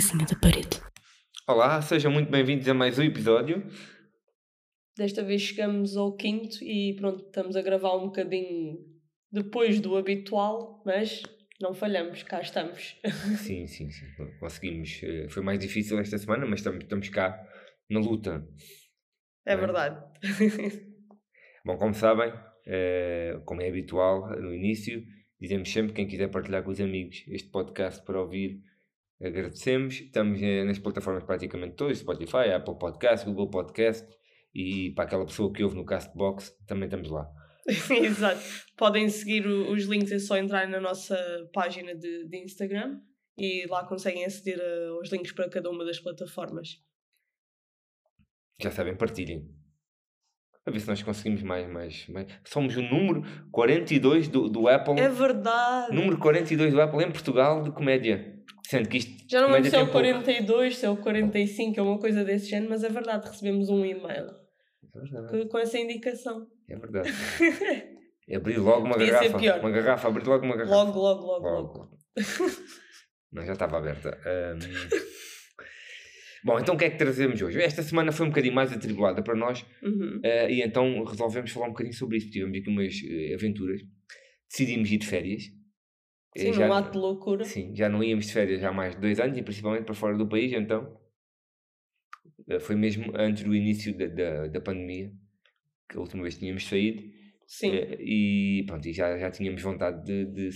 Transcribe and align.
resenha 0.00 0.24
da 0.24 0.34
parede. 0.38 0.80
Olá, 1.46 1.82
sejam 1.82 2.10
muito 2.10 2.30
bem-vindos 2.30 2.66
a 2.66 2.72
mais 2.72 2.98
um 2.98 3.02
episódio. 3.02 3.66
Desta 4.96 5.22
vez 5.22 5.42
chegamos 5.42 5.94
ao 5.94 6.16
quinto 6.16 6.64
e 6.64 6.94
pronto, 6.96 7.26
estamos 7.26 7.54
a 7.54 7.60
gravar 7.60 7.96
um 7.98 8.06
bocadinho 8.06 8.78
depois 9.30 9.78
do 9.78 9.98
habitual, 9.98 10.82
mas 10.86 11.22
não 11.60 11.74
falhamos, 11.74 12.22
cá 12.22 12.40
estamos. 12.40 12.96
Sim, 13.44 13.66
sim, 13.66 13.90
sim. 13.90 14.06
Conseguimos. 14.38 15.02
eh, 15.02 15.28
Foi 15.28 15.42
mais 15.42 15.58
difícil 15.58 15.98
esta 15.98 16.16
semana, 16.16 16.46
mas 16.46 16.60
estamos, 16.60 16.82
estamos 16.82 17.08
cá 17.10 17.38
na 17.90 18.00
luta. 18.00 18.42
É 19.46 19.54
Bem. 19.54 19.66
verdade. 19.66 20.02
Bom, 21.62 21.76
como 21.76 21.92
sabem, 21.92 22.32
eh, 22.66 23.38
como 23.44 23.60
é 23.60 23.68
habitual 23.68 24.30
no 24.40 24.54
início, 24.54 25.02
dizemos 25.38 25.70
sempre 25.70 25.92
quem 25.92 26.06
quiser 26.08 26.30
partilhar 26.30 26.62
com 26.62 26.70
os 26.70 26.80
amigos 26.80 27.22
este 27.28 27.50
podcast 27.50 28.02
para 28.06 28.18
ouvir, 28.18 28.62
agradecemos. 29.22 29.94
Estamos 30.00 30.40
eh, 30.42 30.64
nas 30.64 30.78
plataformas 30.78 31.24
praticamente 31.24 31.76
todas, 31.76 31.98
Spotify, 31.98 32.50
Apple 32.54 32.78
Podcast, 32.78 33.26
Google 33.26 33.50
Podcast 33.50 34.06
e 34.54 34.90
para 34.94 35.04
aquela 35.04 35.24
pessoa 35.26 35.52
que 35.52 35.62
ouve 35.62 35.76
no 35.76 35.84
Castbox, 35.84 36.52
também 36.66 36.84
estamos 36.86 37.10
lá. 37.10 37.28
Exato. 38.02 38.40
Podem 38.76 39.08
seguir 39.08 39.46
o- 39.46 39.70
os 39.72 39.84
links, 39.84 40.10
é 40.10 40.18
só 40.18 40.36
entrar 40.36 40.66
na 40.68 40.80
nossa 40.80 41.16
página 41.52 41.94
de, 41.94 42.26
de 42.28 42.38
Instagram 42.38 42.98
e 43.38 43.66
lá 43.68 43.86
conseguem 43.86 44.24
aceder 44.24 44.58
a- 44.60 44.88
aos 44.96 45.10
links 45.12 45.32
para 45.32 45.48
cada 45.48 45.70
uma 45.70 45.84
das 45.84 46.00
plataformas. 46.00 46.68
Já 48.60 48.70
sabem, 48.70 48.96
partilhem. 48.96 49.48
A 50.66 50.70
ver 50.70 50.80
se 50.80 50.88
nós 50.88 51.02
conseguimos 51.02 51.42
mais, 51.42 51.66
mais, 51.70 52.06
mais. 52.08 52.26
Somos 52.44 52.76
o 52.76 52.82
número 52.82 53.22
42 53.50 54.28
do, 54.28 54.48
do 54.48 54.68
Apple. 54.68 55.00
É 55.00 55.08
verdade! 55.08 55.94
Número 55.94 56.18
42 56.18 56.72
do 56.72 56.80
Apple 56.80 57.02
em 57.02 57.10
Portugal 57.10 57.62
de 57.62 57.70
comédia. 57.72 58.39
Sendo 58.70 58.88
que 58.88 58.98
isto. 58.98 59.24
Já 59.28 59.40
não 59.40 59.50
lembro 59.50 59.68
se 59.68 59.74
é 59.74 59.78
o 59.78 59.82
pouco. 59.86 59.92
42, 59.98 60.76
se 60.76 60.86
é 60.86 60.90
o 60.90 60.96
45, 60.96 61.80
é 61.80 61.82
uma 61.82 61.98
coisa 61.98 62.24
desse 62.24 62.48
género, 62.48 62.70
mas 62.70 62.84
é 62.84 62.88
verdade, 62.88 63.28
recebemos 63.28 63.68
um 63.68 63.84
e-mail 63.84 64.28
É 65.32 65.44
com- 65.46 65.58
essa 65.58 65.76
indicação. 65.78 66.46
É 66.68 66.76
verdade. 66.76 67.10
Abrir 68.32 68.58
logo 68.58 68.86
uma 68.86 68.94
Podia 68.94 69.12
garrafa. 69.12 69.38
pior. 69.38 69.58
Uma 69.58 69.70
garrafa, 69.70 70.06
abrir 70.08 70.24
logo 70.24 70.44
uma 70.44 70.56
garrafa. 70.56 70.74
Logo, 70.76 71.00
logo, 71.00 71.26
logo, 71.26 71.44
logo. 71.48 71.78
Logo. 71.78 71.98
Não, 73.32 73.44
já 73.44 73.52
estava 73.54 73.78
aberta. 73.78 74.16
Ahm, 74.24 74.58
Bom, 76.44 76.58
então 76.58 76.74
o 76.74 76.78
que 76.78 76.84
é 76.84 76.90
que 76.90 76.96
trazemos 76.96 77.42
hoje? 77.42 77.60
Esta 77.60 77.82
semana 77.82 78.12
foi 78.12 78.24
um 78.26 78.30
bocadinho 78.30 78.54
mais 78.54 78.72
atribulada 78.72 79.22
para 79.22 79.34
nós 79.34 79.64
Uhum. 79.82 80.20
eh, 80.24 80.50
e 80.52 80.62
então 80.62 81.04
resolvemos 81.04 81.50
falar 81.50 81.66
um 81.66 81.70
bocadinho 81.70 81.94
sobre 81.94 82.16
isso. 82.18 82.30
Tivemos 82.30 82.56
aqui 82.56 82.68
umas 82.70 82.94
eh, 83.04 83.34
aventuras. 83.34 83.80
Decidimos 84.48 84.90
ir 84.90 84.96
de 84.98 85.06
férias. 85.06 85.42
Sim, 86.36 86.52
já- 86.52 86.66
num 86.66 86.72
ato 86.72 86.92
de 86.92 86.98
loucura. 86.98 87.44
Sim, 87.44 87.74
já 87.74 87.88
não 87.88 88.02
íamos 88.04 88.26
de 88.26 88.32
férias 88.32 88.62
há 88.62 88.72
mais 88.72 88.94
de 88.94 89.00
dois 89.00 89.18
anos 89.18 89.36
e 89.36 89.42
principalmente 89.42 89.84
para 89.84 89.94
fora 89.94 90.16
do 90.16 90.28
país, 90.28 90.52
então 90.52 90.96
eh, 92.48 92.60
foi 92.60 92.76
mesmo 92.76 93.12
antes 93.16 93.42
do 93.44 93.54
início 93.54 93.96
da, 93.96 94.06
da, 94.06 94.46
da 94.48 94.60
pandemia, 94.60 95.12
que 95.88 95.96
a 95.96 96.00
última 96.00 96.22
vez 96.22 96.38
tínhamos 96.38 96.66
saído, 96.66 97.02
Sim. 97.46 97.72
eh, 97.74 97.96
e 98.00 98.64
pronto, 98.66 98.86
e 98.86 98.92
já, 98.92 99.18
já 99.18 99.30
tínhamos 99.30 99.60
vontade 99.62 100.04
de, 100.04 100.24
de, 100.26 100.50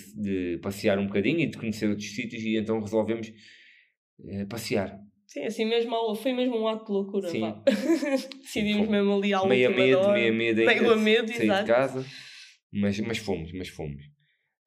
de 0.54 0.58
passear 0.62 0.98
um 0.98 1.06
bocadinho 1.06 1.40
e 1.40 1.46
de 1.46 1.58
conhecer 1.58 1.88
outros 1.88 2.14
sítios, 2.14 2.42
e 2.42 2.56
então 2.56 2.80
resolvemos 2.80 3.32
eh, 4.28 4.44
passear. 4.46 4.98
Sim, 5.26 5.40
assim 5.44 5.64
mesmo, 5.64 6.14
foi 6.14 6.32
mesmo 6.32 6.56
um 6.56 6.68
ato 6.68 6.84
de 6.86 6.92
loucura. 6.92 7.28
Sim. 7.28 7.42
Decidimos 8.42 8.88
mesmo 8.88 9.14
ali 9.16 9.34
à 9.34 9.44
meio 9.44 9.66
a 9.66 9.70
última 9.70 9.84
medo, 9.86 9.98
hora. 9.98 10.12
meio 10.12 10.32
a 10.32 10.36
medo 10.36 10.56
Meio 10.64 10.92
a 10.92 10.96
medo, 10.96 11.32
exato. 11.32 11.64
de 11.64 11.72
casa, 11.72 12.06
mas, 12.72 13.00
mas 13.00 13.18
fomos, 13.18 13.52
mas 13.52 13.68
fomos. 13.68 14.13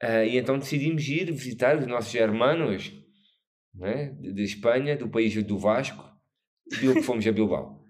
Ah, 0.01 0.23
e 0.25 0.37
então 0.37 0.59
decidimos 0.59 1.07
ir 1.07 1.31
visitar 1.31 1.77
os 1.77 1.87
nossos 1.87 2.13
hermanos 2.13 2.93
né? 3.73 4.11
de, 4.19 4.33
de 4.33 4.43
Espanha, 4.43 4.95
do 4.95 5.09
país 5.09 5.33
do 5.43 5.57
Vasco, 5.57 6.03
Bil- 6.79 7.01
fomos 7.01 7.25
a 7.25 7.31
Bilbao. 7.31 7.81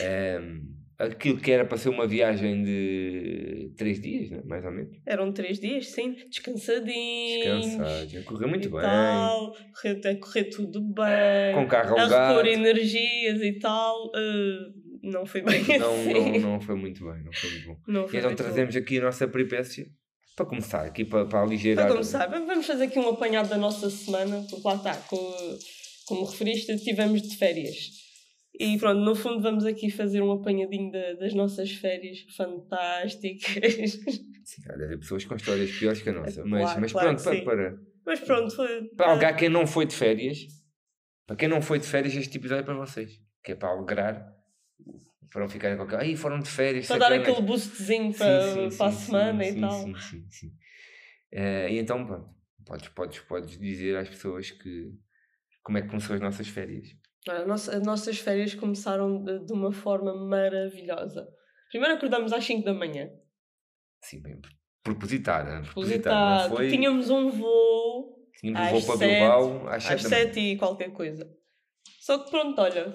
Ahm, 0.00 0.60
aquilo 0.98 1.40
que 1.40 1.50
era 1.50 1.64
para 1.64 1.78
ser 1.78 1.88
uma 1.88 2.06
viagem 2.06 2.62
de 2.62 3.72
três 3.76 4.00
dias, 4.00 4.30
né? 4.30 4.42
mais 4.44 4.64
ou 4.64 4.70
menos. 4.70 4.96
Eram 5.06 5.32
três 5.32 5.58
dias, 5.58 5.88
sim, 5.88 6.12
descansadinhos. 6.28 7.66
Descansados, 7.66 8.24
correu 8.24 8.48
muito 8.48 8.68
e 8.68 8.70
bem. 8.70 8.80
Tal, 8.80 9.52
correr, 9.74 9.96
até 9.98 10.14
correr 10.16 10.44
tudo 10.44 10.80
bem. 10.80 11.54
Com 11.54 11.66
carro 11.66 11.96
a 11.96 12.02
alugado. 12.02 12.34
repor 12.36 12.46
energias 12.52 13.40
e 13.40 13.58
tal. 13.58 14.10
eh, 14.14 14.72
não 15.02 15.24
foi 15.24 15.42
bem 15.42 15.60
Não, 15.78 15.92
assim. 15.94 16.12
não, 16.12 16.40
não 16.52 16.60
foi 16.60 16.74
muito 16.76 17.04
bem, 17.04 17.22
não 17.24 17.32
foi 17.32 17.50
muito 17.50 17.66
bom. 17.66 17.80
Não 17.88 18.04
E 18.04 18.08
foi 18.08 18.18
então 18.18 18.30
muito 18.30 18.38
bom. 18.38 18.44
trazemos 18.44 18.76
aqui 18.76 18.98
a 18.98 19.02
nossa 19.02 19.26
peripécia 19.26 19.86
para 20.38 20.46
começar, 20.46 20.84
aqui 20.86 21.04
para, 21.04 21.26
para 21.26 21.42
aligerar. 21.42 21.86
Para 21.86 21.94
começar, 21.94 22.26
vamos 22.28 22.66
fazer 22.66 22.84
aqui 22.84 22.98
um 22.98 23.08
apanhado 23.08 23.48
da 23.48 23.56
nossa 23.58 23.90
semana, 23.90 24.46
porque 24.48 24.66
lá 24.66 24.76
está, 24.76 24.94
como, 25.08 25.34
como 26.06 26.24
referiste, 26.24 26.72
estivemos 26.72 27.20
de 27.22 27.36
férias. 27.36 27.76
E 28.58 28.78
pronto, 28.78 29.00
no 29.00 29.14
fundo 29.14 29.40
vamos 29.40 29.64
aqui 29.66 29.90
fazer 29.90 30.22
um 30.22 30.32
apanhadinho 30.32 30.90
da- 30.90 31.14
das 31.14 31.34
nossas 31.34 31.70
férias 31.72 32.18
fantásticas. 32.36 33.92
Sim, 34.44 34.62
há 34.70 34.76
de 34.76 34.84
haver 34.84 34.98
pessoas 34.98 35.24
com 35.24 35.34
histórias 35.36 35.70
piores 35.72 36.00
que 36.02 36.08
a 36.08 36.12
nossa. 36.12 36.32
Claro, 36.42 36.48
Mas, 36.48 36.76
mas 36.78 36.92
claro 36.92 37.16
pronto, 37.16 37.24
para, 37.24 37.44
para, 37.44 37.78
Mas 38.06 38.20
pronto, 38.20 38.54
foi. 38.56 38.84
para 38.96 39.10
alguém 39.12 39.36
quem 39.36 39.48
não 39.48 39.66
foi 39.66 39.86
de 39.86 39.94
férias, 39.94 40.38
para 41.26 41.36
quem 41.36 41.48
não 41.48 41.60
foi 41.60 41.78
de 41.78 41.86
férias, 41.86 42.14
este 42.16 42.38
episódio 42.38 42.62
é 42.62 42.64
para 42.64 42.74
vocês. 42.74 43.20
Que 43.44 43.52
é 43.52 43.54
para 43.54 43.68
alegrar, 43.70 44.26
para 45.30 45.40
não 45.42 45.48
ficarem 45.48 45.76
com 45.76 45.82
aquela. 45.84 46.02
Ai, 46.02 46.16
foram 46.16 46.38
de 46.40 46.48
férias. 46.48 46.86
Para 46.86 46.98
dar 46.98 47.06
sacanas." 47.06 47.28
aquele 47.28 47.46
boostzinho 47.46 48.12
Sim, 48.12 48.18
para, 48.18 48.40
sim, 48.70 48.76
para 48.78 48.86
a 48.86 48.92
sim, 48.92 49.06
semana 49.06 49.44
sim, 49.44 49.50
e 49.50 49.52
sim, 49.54 49.60
tal. 49.60 49.70
Sim, 49.82 49.94
sim, 49.98 50.26
sim. 50.30 50.52
Eh, 51.32 51.72
e 51.72 51.78
então, 51.78 52.06
pronto, 52.06 52.28
podes, 52.64 52.88
podes, 52.88 53.18
podes 53.20 53.58
dizer 53.58 53.96
às 53.96 54.08
pessoas 54.08 54.50
que. 54.50 54.92
Como 55.62 55.76
é 55.78 55.82
que 55.82 55.88
começou 55.88 56.14
as 56.14 56.20
nossas 56.20 56.48
férias? 56.48 56.88
Nossa- 57.46 57.76
as 57.76 57.82
nossas 57.82 58.18
férias 58.18 58.54
começaram 58.54 59.22
de, 59.22 59.44
de 59.44 59.52
uma 59.52 59.70
forma 59.70 60.14
maravilhosa. 60.14 61.28
Primeiro 61.68 61.96
acordamos 61.96 62.32
às 62.32 62.42
5 62.44 62.64
da 62.64 62.72
manhã. 62.72 63.10
Sim, 64.02 64.22
bem 64.22 64.40
propositada. 64.82 65.60
Propositada. 65.62 66.48
Não 66.48 66.56
foi? 66.56 66.70
Tínhamos 66.70 67.10
um 67.10 67.30
voo 67.30 68.26
Tínhamos 68.40 68.60
um 68.60 68.70
voo 68.70 68.86
para 68.86 68.96
sete, 68.96 69.10
Bilbao 69.10 69.68
às 69.68 69.74
às 69.74 70.00
7 70.00 70.02
da 70.04 70.08
manhã. 70.08 70.24
7 70.26 70.40
e 70.40 70.56
qualquer 70.56 70.92
coisa. 70.92 71.30
Só 72.00 72.18
que 72.24 72.30
pronto, 72.30 72.58
olha, 72.62 72.94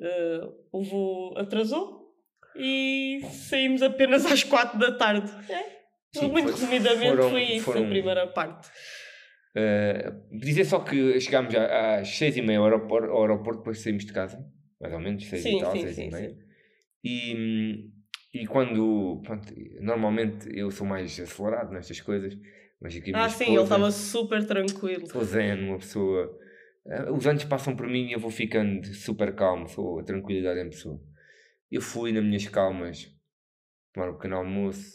eh, 0.00 0.48
o 0.72 0.82
voo 0.82 1.38
atrasou 1.38 2.14
e 2.56 3.20
saímos 3.48 3.82
apenas 3.82 4.24
às 4.26 4.42
4 4.42 4.78
da 4.78 4.92
tarde. 4.96 5.30
É, 5.52 5.80
Sim, 6.12 6.28
muito 6.28 6.50
foi- 6.50 6.52
resumidamente 6.52 7.16
foram- 7.16 7.30
foi 7.30 7.42
isso 7.42 7.64
foram- 7.64 7.84
a 7.84 7.88
primeira 7.88 8.26
parte. 8.26 8.68
Uh, 9.56 10.38
dizer 10.38 10.64
só 10.64 10.78
que 10.78 11.20
chegámos 11.20 11.52
às 11.54 12.08
seis 12.08 12.36
e 12.36 12.42
meia 12.42 12.58
ao 12.60 12.64
aeroporto, 12.66 13.10
ao 13.10 13.22
aeroporto, 13.22 13.58
depois 13.60 13.80
saímos 13.80 14.04
de 14.04 14.12
casa, 14.12 14.38
mais 14.80 14.92
ou 14.94 15.00
menos, 15.00 15.26
seis 15.28 15.42
Sim, 15.42 15.56
e 15.56 15.60
tal, 15.60 15.72
sim, 15.72 15.80
seis 15.82 15.96
sim, 15.96 16.06
e 16.06 16.10
meia. 16.10 16.30
sim. 16.30 16.38
E, 17.02 17.90
e 18.42 18.46
quando, 18.46 19.20
pronto, 19.24 19.52
normalmente 19.80 20.48
eu 20.56 20.70
sou 20.70 20.86
mais 20.86 21.18
acelerado 21.18 21.72
nestas 21.72 22.00
coisas, 22.00 22.32
mas 22.80 22.94
aqui 22.94 23.10
Ah, 23.14 23.28
sim, 23.28 23.44
ele 23.44 23.52
esposa, 23.54 23.62
estava 23.64 23.90
super 23.90 24.46
tranquilo. 24.46 25.06
sou 25.08 25.24
zen, 25.24 25.64
uma 25.68 25.78
pessoa, 25.78 26.26
uh, 26.26 26.38
os 27.12 27.26
anos 27.26 27.44
passam 27.44 27.76
por 27.76 27.86
mim 27.86 28.08
e 28.08 28.12
eu 28.12 28.20
vou 28.20 28.30
ficando 28.30 28.86
super 28.94 29.34
calmo, 29.34 29.68
sou 29.68 30.00
a 30.00 30.04
tranquilidade 30.04 30.60
em 30.60 30.70
pessoa. 30.70 31.00
Eu 31.70 31.80
fui 31.80 32.12
nas 32.12 32.24
minhas 32.24 32.48
calmas 32.48 33.06
tomar 33.92 34.10
um 34.10 34.14
pequeno 34.14 34.36
almoço, 34.36 34.90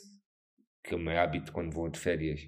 que 0.83 0.93
é 0.93 0.97
o 0.97 0.99
meu 0.99 1.17
hábito 1.17 1.51
quando 1.51 1.71
vou 1.71 1.89
de 1.89 1.99
férias 1.99 2.41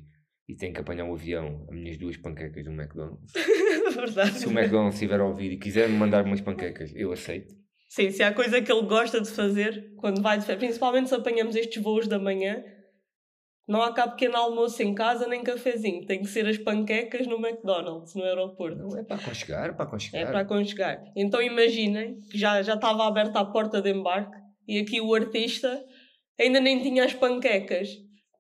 e 0.48 0.56
tenho 0.56 0.74
que 0.74 0.80
apanhar 0.80 1.06
o 1.06 1.14
avião, 1.14 1.66
as 1.70 1.76
minhas 1.76 1.98
duas 1.98 2.18
panquecas 2.18 2.64
do 2.64 2.72
McDonald's. 2.72 3.34
Verdade. 3.96 4.40
Se 4.40 4.48
o 4.48 4.52
McDonald's 4.52 4.96
estiver 4.96 5.20
a 5.20 5.26
ouvir 5.26 5.52
e 5.52 5.58
quiser 5.58 5.90
me 5.90 5.98
mandar 5.98 6.26
umas 6.26 6.42
panquecas, 6.42 6.94
eu 6.96 7.12
aceito. 7.12 7.54
Sim, 7.90 8.12
se 8.12 8.24
há 8.24 8.34
coisa 8.34 8.62
que 8.62 8.72
ele 8.72 8.86
gosta 8.86 9.22
de 9.22 9.30
fazer 9.30 9.94
quando 9.98 10.22
vai 10.22 10.38
de 10.38 10.46
férias, 10.46 10.64
principalmente 10.66 11.10
se 11.10 11.16
apanhamos 11.16 11.56
estes 11.56 11.82
voos 11.82 12.08
da 12.08 12.20
manhã, 12.20 12.64
não 13.68 13.82
há 13.82 13.94
cá 13.94 14.08
pequeno 14.08 14.38
almoço 14.38 14.82
em 14.82 14.96
casa 14.96 15.28
nem 15.28 15.44
cafezinho. 15.44 16.06
Tem 16.06 16.22
que 16.22 16.28
ser 16.28 16.48
as 16.48 16.58
panquecas 16.58 17.28
no 17.28 17.36
McDonald's, 17.36 18.16
no 18.16 18.24
aeroporto. 18.24 18.78
Não 18.78 18.98
é 18.98 19.04
para 19.04 19.18
aconchegar, 19.18 19.70
é 19.70 19.74
para 19.74 19.84
aconchegar. 19.84 20.22
É 20.22 20.26
para 20.26 20.40
aconchegar. 20.40 21.04
Então 21.16 21.42
imaginem 21.42 22.18
que 22.32 22.38
já, 22.38 22.62
já 22.62 22.76
estava 22.76 23.06
aberta 23.06 23.40
a 23.40 23.46
porta 23.46 23.82
de 23.82 23.92
embarque 23.92 24.38
e 24.66 24.80
aqui 24.80 25.02
o 25.02 25.14
artista 25.14 25.84
ainda 26.40 26.62
nem 26.62 26.82
tinha 26.82 27.04
as 27.04 27.14
panquecas. 27.14 27.90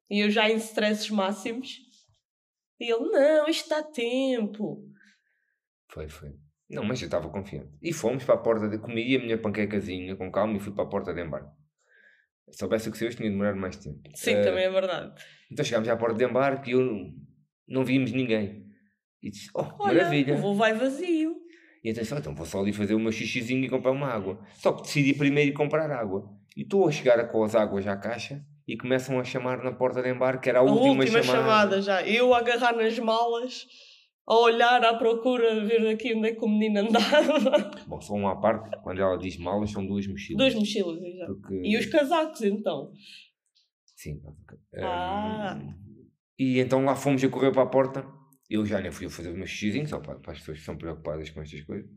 E 0.09 0.23
eu 0.23 0.29
já 0.29 0.49
em 0.49 0.55
stresses 0.55 1.09
máximos. 1.09 1.75
E 2.79 2.89
ele, 2.89 3.09
não, 3.09 3.49
isto 3.49 3.67
dá 3.67 3.83
tempo. 3.83 4.81
Foi, 5.89 6.07
foi. 6.07 6.29
Não, 6.69 6.85
mas 6.85 7.01
eu 7.01 7.07
estava 7.07 7.29
confiante. 7.29 7.69
E 7.81 7.91
fomos 7.91 8.23
para 8.23 8.35
a 8.35 8.37
porta 8.37 8.69
de... 8.69 8.77
Comi 8.77 9.15
a 9.15 9.19
minha 9.19 9.41
panquecazinha 9.41 10.15
com 10.15 10.31
calma 10.31 10.55
e 10.55 10.59
fui 10.59 10.73
para 10.73 10.85
a 10.85 10.87
porta 10.87 11.13
de 11.13 11.21
embarque. 11.21 11.51
Se 12.49 12.59
soubesse 12.59 12.89
o 12.89 12.91
que 12.91 12.97
sei, 12.97 13.09
tinha 13.09 13.29
demorado 13.29 13.57
mais 13.57 13.75
tempo. 13.77 13.99
Sim, 14.15 14.31
Eh, 14.35 14.41
também 14.43 14.63
é 14.65 14.69
verdade. 14.69 15.13
Então 15.51 15.63
chegámos 15.65 15.87
à 15.89 15.95
porta 15.97 16.17
de 16.17 16.25
embarque 16.25 16.69
e 16.71 16.73
eu 16.73 17.11
não 17.67 17.83
vimos 17.83 18.11
ninguém. 18.11 18.65
E 19.21 19.29
disse, 19.31 19.49
oh, 19.53 19.65
Olha, 19.79 19.95
maravilha. 20.03 20.33
o 20.35 20.37
voo 20.37 20.55
vai 20.55 20.73
vazio. 20.73 21.35
E 21.83 21.89
atenção, 21.91 22.17
então 22.17 22.33
vou 22.35 22.45
só 22.45 22.59
ali 22.59 22.71
fazer 22.73 22.93
o 22.95 22.99
meu 22.99 23.11
xixizinho 23.11 23.63
e 23.65 23.69
comprar 23.69 23.91
uma 23.91 24.07
água. 24.07 24.39
Só 24.55 24.71
que 24.73 24.83
decidi 24.83 25.13
primeiro 25.13 25.51
ir 25.51 25.53
comprar 25.53 25.89
água. 25.91 26.29
E 26.55 26.61
estou 26.63 26.87
a 26.87 26.91
chegar 26.91 27.23
com 27.29 27.43
as 27.43 27.53
águas 27.55 27.85
à 27.87 27.95
caixa 27.95 28.41
e 28.67 28.75
começam 28.77 29.19
a 29.19 29.23
chamar 29.23 29.63
na 29.63 29.71
porta 29.71 30.01
de 30.01 30.09
embarque, 30.09 30.43
que 30.43 30.49
era 30.49 30.59
a, 30.59 30.61
A 30.61 30.65
última, 30.65 30.99
última, 31.03 31.21
chamada. 31.23 31.41
chamada 31.43 31.81
já. 31.81 32.05
Eu 32.05 32.33
a 32.33 32.39
agarrar 32.39 32.75
nas 32.75 32.97
malas 32.99 33.65
a 34.27 34.35
olhar 34.35 34.83
à 34.83 34.93
procura, 34.95 35.61
a 35.61 35.63
ver 35.63 35.83
daqui 35.83 36.13
onde 36.13 36.27
é 36.29 36.35
que 36.35 36.43
o 36.43 36.49
menino 36.49 36.81
andava. 36.81 37.71
Bom, 37.87 38.01
só 38.01 38.13
uma 38.13 38.39
parte, 38.41 38.69
quando 38.83 39.01
ela 39.01 39.17
diz 39.17 39.37
malas, 39.37 39.71
são 39.71 39.85
duas 39.85 40.05
mochilas. 40.05 40.37
Duas 40.37 40.55
mochilas, 40.55 41.01
exato. 41.01 41.35
Porque- 41.39 41.61
E 41.63 41.77
os 41.77 41.85
casacos, 41.85 42.41
então? 42.41 42.91
Sim. 43.95 44.21
Ah. 44.75 45.57
Hum, 45.59 45.73
e 46.37 46.59
então 46.59 46.83
lá 46.83 46.95
fomos 46.95 47.23
a 47.23 47.29
correr 47.29 47.51
para 47.51 47.63
a 47.63 47.67
porta. 47.67 48.05
Eu 48.49 48.65
já 48.65 48.79
nem 48.81 48.91
fui 48.91 49.07
a 49.07 49.09
fazer 49.09 49.29
os 49.29 49.35
meus 49.37 49.49
xizinhos, 49.49 49.89
só 49.89 49.99
para, 49.99 50.19
para 50.19 50.33
as 50.33 50.39
pessoas 50.39 50.59
que 50.59 50.65
são 50.65 50.77
preocupadas 50.77 51.29
com 51.29 51.41
estas 51.41 51.61
coisas. 51.63 51.89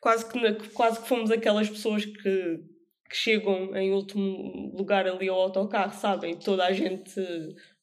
Quase 0.00 0.28
que, 0.30 0.68
quase 0.70 1.00
que 1.02 1.08
fomos 1.08 1.30
aquelas 1.30 1.68
pessoas 1.68 2.04
que, 2.04 2.12
que 3.08 3.16
chegam 3.16 3.74
em 3.76 3.92
último 3.92 4.72
lugar 4.76 5.06
ali 5.06 5.28
ao 5.28 5.38
autocarro, 5.40 5.92
sabem? 5.92 6.38
Toda 6.38 6.64
a 6.66 6.72
gente 6.72 7.20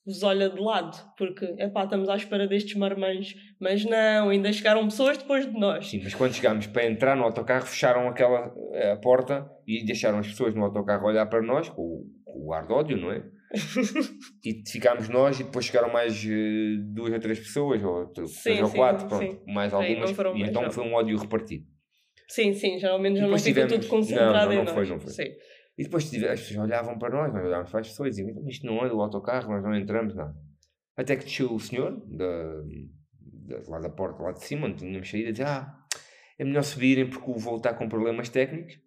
vos 0.05 0.21
olha 0.23 0.49
de 0.49 0.59
lado, 0.61 0.95
porque, 1.17 1.45
epá, 1.57 1.83
estamos 1.85 2.07
à 2.09 2.15
espera 2.15 2.47
destes 2.47 2.75
marmães. 2.75 3.35
Mas 3.59 3.83
não, 3.83 4.29
ainda 4.29 4.51
chegaram 4.53 4.83
pessoas 4.85 5.17
depois 5.17 5.45
de 5.51 5.57
nós. 5.59 5.87
Sim, 5.87 6.01
mas 6.03 6.13
quando 6.13 6.33
chegámos 6.33 6.67
para 6.67 6.85
entrar 6.85 7.15
no 7.17 7.23
autocarro, 7.23 7.65
fecharam 7.65 8.07
aquela 8.07 8.53
eh, 8.73 8.91
a 8.91 8.97
porta 8.97 9.49
e 9.67 9.83
deixaram 9.83 10.19
as 10.19 10.27
pessoas 10.27 10.53
no 10.53 10.63
autocarro 10.63 11.07
olhar 11.07 11.25
para 11.25 11.41
nós, 11.41 11.69
com, 11.69 11.81
o- 11.81 12.05
com 12.23 12.45
o 12.47 12.53
ar 12.53 12.67
de 12.67 12.73
ódio, 12.73 12.97
não 12.97 13.11
é? 13.11 13.23
e 14.43 14.63
ficámos 14.69 15.07
nós 15.09 15.39
e 15.39 15.43
depois 15.43 15.65
chegaram 15.65 15.91
mais 15.91 16.23
eh, 16.25 16.75
duas 16.93 17.11
ou 17.13 17.19
três 17.19 17.39
pessoas, 17.39 17.83
ou 17.83 18.07
t- 18.07 18.27
Sim, 18.27 18.43
três 18.43 18.61
ou 18.61 18.67
sim, 18.67 18.77
quatro, 18.77 19.01
sim. 19.01 19.07
pronto, 19.27 19.41
mais 19.47 19.73
algumas. 19.73 20.11
E 20.11 20.13
mais, 20.15 20.49
então 20.49 20.61
não. 20.63 20.71
foi 20.71 20.83
um 20.83 20.93
ódio 20.93 21.17
repartido. 21.17 21.65
Sim, 22.27 22.53
sim, 22.53 22.77
geralmente 22.79 23.17
já 23.19 23.27
não 23.27 23.37
fica 23.37 23.49
tivemos- 23.49 23.73
tudo 23.73 23.87
concentrado 23.87 24.33
não, 24.33 24.45
não, 24.45 24.51
em 24.53 24.55
não 24.57 24.63
nós. 24.65 24.73
foi, 24.73 24.87
não 24.87 24.99
foi. 24.99 25.11
Sim. 25.11 25.31
E 25.77 25.83
depois 25.83 26.05
as 26.05 26.39
pessoas 26.39 26.57
olhavam 26.57 26.97
para 26.97 27.09
nós, 27.15 27.33
nós 27.33 27.43
olhávamos 27.45 27.69
para 27.71 27.81
as 27.81 27.87
pessoas 27.89 28.17
e 28.17 28.23
diziam, 28.23 28.35
"Mas 28.43 28.53
isto 28.55 28.65
não 28.65 28.85
é 28.85 28.89
do 28.89 29.01
autocarro, 29.01 29.51
nós 29.51 29.63
não 29.63 29.75
entramos, 29.75 30.15
nada. 30.15 30.33
Até 30.95 31.15
que 31.17 31.25
desceu 31.25 31.53
o 31.53 31.59
senhor, 31.59 31.91
da, 32.07 32.61
da- 33.21 33.61
lá 33.69 33.79
da 33.79 33.89
porta, 33.89 34.23
lá 34.23 34.31
de 34.31 34.43
cima, 34.43 34.67
onde 34.67 34.77
tínhamos 34.77 35.09
saído, 35.09 35.29
a 35.29 35.31
dizer, 35.31 35.45
ah, 35.47 35.77
é 36.39 36.45
melhor 36.45 36.63
subirem 36.63 37.09
porque 37.09 37.29
o 37.29 37.35
voo 37.37 37.57
está 37.57 37.73
com 37.73 37.89
problemas 37.89 38.29
técnicos 38.29 38.79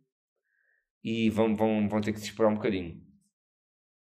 e 1.04 1.28
vão, 1.30 1.54
vão, 1.54 1.88
vão 1.88 2.00
ter 2.00 2.12
que 2.12 2.20
se 2.20 2.26
esperar 2.26 2.48
um 2.48 2.54
bocadinho. 2.54 3.06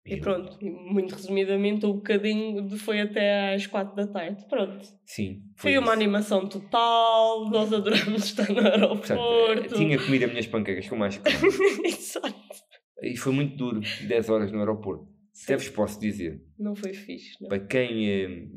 E 0.03 0.13
eu- 0.13 0.19
pronto, 0.21 0.57
e 0.59 0.67
muito 0.71 1.13
resumidamente, 1.13 1.85
o 1.85 1.93
bocadinho 1.93 2.67
foi 2.79 3.01
até 3.01 3.53
às 3.53 3.67
quatro 3.67 3.95
da 3.95 4.07
tarde. 4.07 4.43
Pronto. 4.49 4.83
Sim. 5.05 5.43
Foi 5.55 5.77
uma 5.77 5.83
isso. 5.83 5.93
animação 5.93 6.49
total, 6.49 7.47
nós 7.51 7.71
adoramos 7.71 8.23
estar 8.25 8.49
no 8.49 8.55
Portanto, 8.55 9.21
aeroporto. 9.21 9.75
tinha 9.75 10.03
comido 10.03 10.25
as 10.25 10.31
minhas 10.31 10.47
panquecas 10.47 10.89
com 10.89 10.95
mais. 10.95 11.21
Exato. 11.85 12.33
E 13.01 13.18
foi 13.18 13.33
muito 13.33 13.56
duro, 13.57 13.81
10 14.07 14.30
horas 14.30 14.51
no 14.51 14.59
aeroporto. 14.59 15.07
Até 15.44 15.56
vos 15.57 15.69
posso 15.69 16.00
dizer, 16.00 16.42
Não 16.59 16.75
foi 16.75 16.94
fixe, 16.94 17.38
não. 17.42 17.48
para 17.50 17.59
quem, 17.59 18.09
eh, 18.09 18.48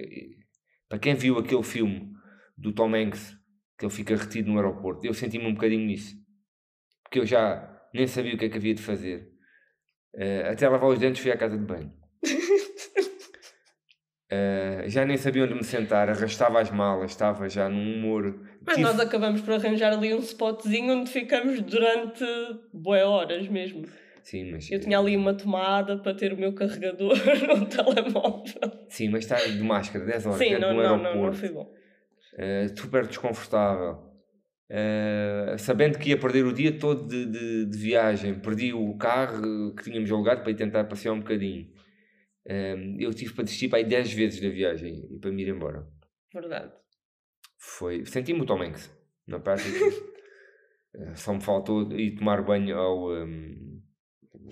para 0.88 0.98
quem 0.98 1.14
viu 1.14 1.38
aquele 1.38 1.62
filme 1.62 2.12
do 2.58 2.72
Tom 2.72 2.94
Hanks, 2.94 3.36
que 3.78 3.84
ele 3.86 3.92
fica 3.92 4.14
retido 4.16 4.50
no 4.50 4.56
aeroporto, 4.58 5.06
eu 5.06 5.14
senti-me 5.14 5.46
um 5.46 5.54
bocadinho 5.54 5.86
nisso. 5.86 6.14
Porque 7.02 7.18
eu 7.20 7.26
já 7.26 7.70
nem 7.94 8.06
sabia 8.06 8.34
o 8.34 8.38
que 8.38 8.44
é 8.44 8.48
que 8.48 8.56
havia 8.56 8.74
de 8.74 8.82
fazer. 8.82 9.28
Eh, 10.14 10.48
até 10.50 10.68
lavar 10.68 10.90
os 10.90 10.98
dentes 10.98 11.22
fui 11.22 11.30
à 11.30 11.36
casa 11.36 11.56
de 11.56 11.64
banho. 11.64 11.92
Eh, 14.30 14.84
já 14.88 15.04
nem 15.04 15.16
sabia 15.18 15.44
onde 15.44 15.54
me 15.54 15.62
sentar, 15.62 16.08
arrastava 16.08 16.58
as 16.60 16.70
malas, 16.70 17.10
estava 17.10 17.48
já 17.48 17.68
num 17.68 17.96
humor. 17.98 18.34
Mas 18.64 18.74
Tive- 18.76 18.88
nós 18.88 18.98
acabamos 18.98 19.42
por 19.42 19.52
arranjar 19.54 19.92
ali 19.92 20.14
um 20.14 20.18
spotzinho 20.18 20.94
onde 20.94 21.10
ficamos 21.10 21.60
durante 21.60 22.24
boé 22.72 23.04
horas 23.04 23.46
mesmo. 23.48 23.84
Sim, 24.24 24.52
mas, 24.52 24.70
Eu 24.70 24.80
tinha 24.80 24.98
ali 24.98 25.16
uma 25.16 25.34
tomada 25.34 25.98
para 25.98 26.14
ter 26.14 26.32
o 26.32 26.36
meu 26.36 26.54
carregador, 26.54 27.12
um 27.54 27.64
telemóvel. 27.66 28.86
sim, 28.88 29.10
mas 29.10 29.24
estar 29.24 29.38
de 29.44 29.62
máscara 29.62 30.04
10 30.06 30.24
horas 30.24 30.38
Sim, 30.38 30.48
dentro 30.50 30.60
não, 30.60 30.72
um 30.72 30.82
não, 30.82 31.02
não, 31.02 31.22
não 31.26 31.32
foi 31.34 31.50
bom. 31.50 31.70
eh, 32.38 32.68
super 32.74 33.06
desconfortável, 33.06 33.98
eh, 34.70 35.56
sabendo 35.58 35.98
que 35.98 36.08
ia 36.08 36.18
perder 36.18 36.46
o 36.46 36.52
dia 36.54 36.72
todo 36.78 37.06
de, 37.06 37.26
de, 37.26 37.66
de 37.66 37.78
viagem, 37.78 38.34
perdi 38.40 38.72
o 38.72 38.96
carro 38.96 39.74
que 39.74 39.84
tínhamos 39.84 40.10
alugado 40.10 40.40
para 40.42 40.50
ir 40.52 40.56
tentar 40.56 40.84
passear 40.84 41.12
um 41.12 41.20
bocadinho. 41.20 41.70
Eh, 42.46 42.76
eu 42.98 43.12
tive 43.12 43.34
para 43.34 43.44
desistir 43.44 43.68
para 43.68 43.78
aí 43.80 43.84
10 43.84 44.10
vezes 44.12 44.40
da 44.40 44.48
viagem 44.48 45.06
e 45.10 45.18
para 45.18 45.30
me 45.30 45.42
ir 45.42 45.48
embora. 45.48 45.86
Verdade. 46.32 46.72
Foi, 47.58 48.04
senti-me 48.06 48.40
o 48.40 48.46
Tom 48.46 48.62
Hanks, 48.62 48.90
na 49.26 49.38
prática. 49.38 49.68
Eh, 50.96 51.12
Só 51.16 51.34
me 51.34 51.40
faltou 51.42 51.90
ir 51.98 52.14
tomar 52.14 52.40
banho 52.44 52.78
ao. 52.78 53.10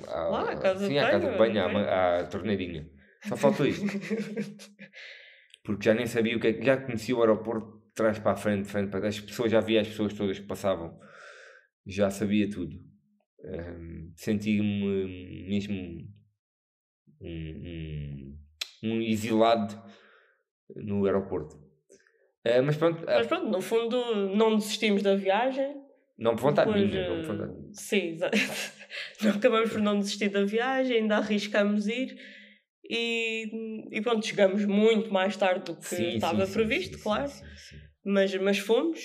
À- 0.08 0.28
Lá, 0.28 0.50
à 0.50 0.56
casa 0.56 0.80
de 0.80 0.86
sim, 0.86 0.98
à 0.98 1.10
casa 1.10 1.30
de 1.30 1.38
banho, 1.38 1.54
banho, 1.54 1.78
à, 1.78 2.18
à 2.20 2.24
torneirinha. 2.26 2.90
Só 3.28 3.36
faltou 3.36 3.66
isto. 3.66 3.86
porque 5.64 5.84
já 5.84 5.94
nem 5.94 6.06
sabia 6.06 6.36
o 6.36 6.40
que 6.40 6.48
é 6.48 6.52
que. 6.52 6.64
Já 6.64 6.76
conhecia 6.76 7.16
o 7.16 7.20
aeroporto 7.20 7.78
de 7.86 7.92
trás 7.94 8.18
para 8.18 8.32
a 8.32 8.36
frente, 8.36 8.64
de 8.64 8.70
frente 8.70 8.90
para 8.90 9.06
as 9.06 9.20
pessoas, 9.20 9.50
já 9.52 9.60
via 9.60 9.80
as 9.80 9.88
pessoas 9.88 10.12
todas 10.14 10.38
que 10.38 10.46
passavam, 10.46 10.98
já 11.86 12.10
sabia 12.10 12.48
tudo. 12.50 12.76
Hum, 13.44 14.12
Senti-me 14.16 15.46
mesmo 15.48 16.08
um, 17.20 17.28
um, 17.28 18.38
um 18.84 19.02
exilado 19.02 19.80
no 20.74 21.04
aeroporto. 21.04 21.60
Eh, 22.44 22.60
mas 22.60 22.76
pronto, 22.76 23.04
Mas 23.06 23.26
pronto, 23.26 23.48
no 23.48 23.60
fundo, 23.60 24.34
não 24.34 24.56
desistimos 24.56 25.02
da 25.02 25.14
viagem. 25.14 25.81
Não 26.22 26.36
por 26.36 26.42
vontade 26.42 26.72
Depois, 26.72 26.90
minha, 26.90 27.08
não 27.08 27.22
por 27.22 27.36
vontade. 27.36 27.52
Sim, 27.72 28.12
exato. 28.12 28.38
Não 29.22 29.30
acabamos 29.30 29.70
por 29.70 29.80
não 29.80 29.98
desistir 29.98 30.28
da 30.28 30.44
viagem, 30.44 30.98
ainda 30.98 31.16
arriscamos 31.16 31.86
ir. 31.86 32.14
E, 32.84 33.88
e 33.90 34.02
pronto, 34.02 34.26
chegamos 34.26 34.66
muito 34.66 35.10
mais 35.10 35.34
tarde 35.34 35.72
do 35.72 35.76
que 35.78 35.86
Sim, 35.86 36.08
estava 36.16 36.44
sim, 36.44 36.52
previsto, 36.52 36.96
sim, 36.98 37.02
claro. 37.02 37.32
Mas, 38.04 38.34
mas 38.34 38.58
fomos. 38.58 39.00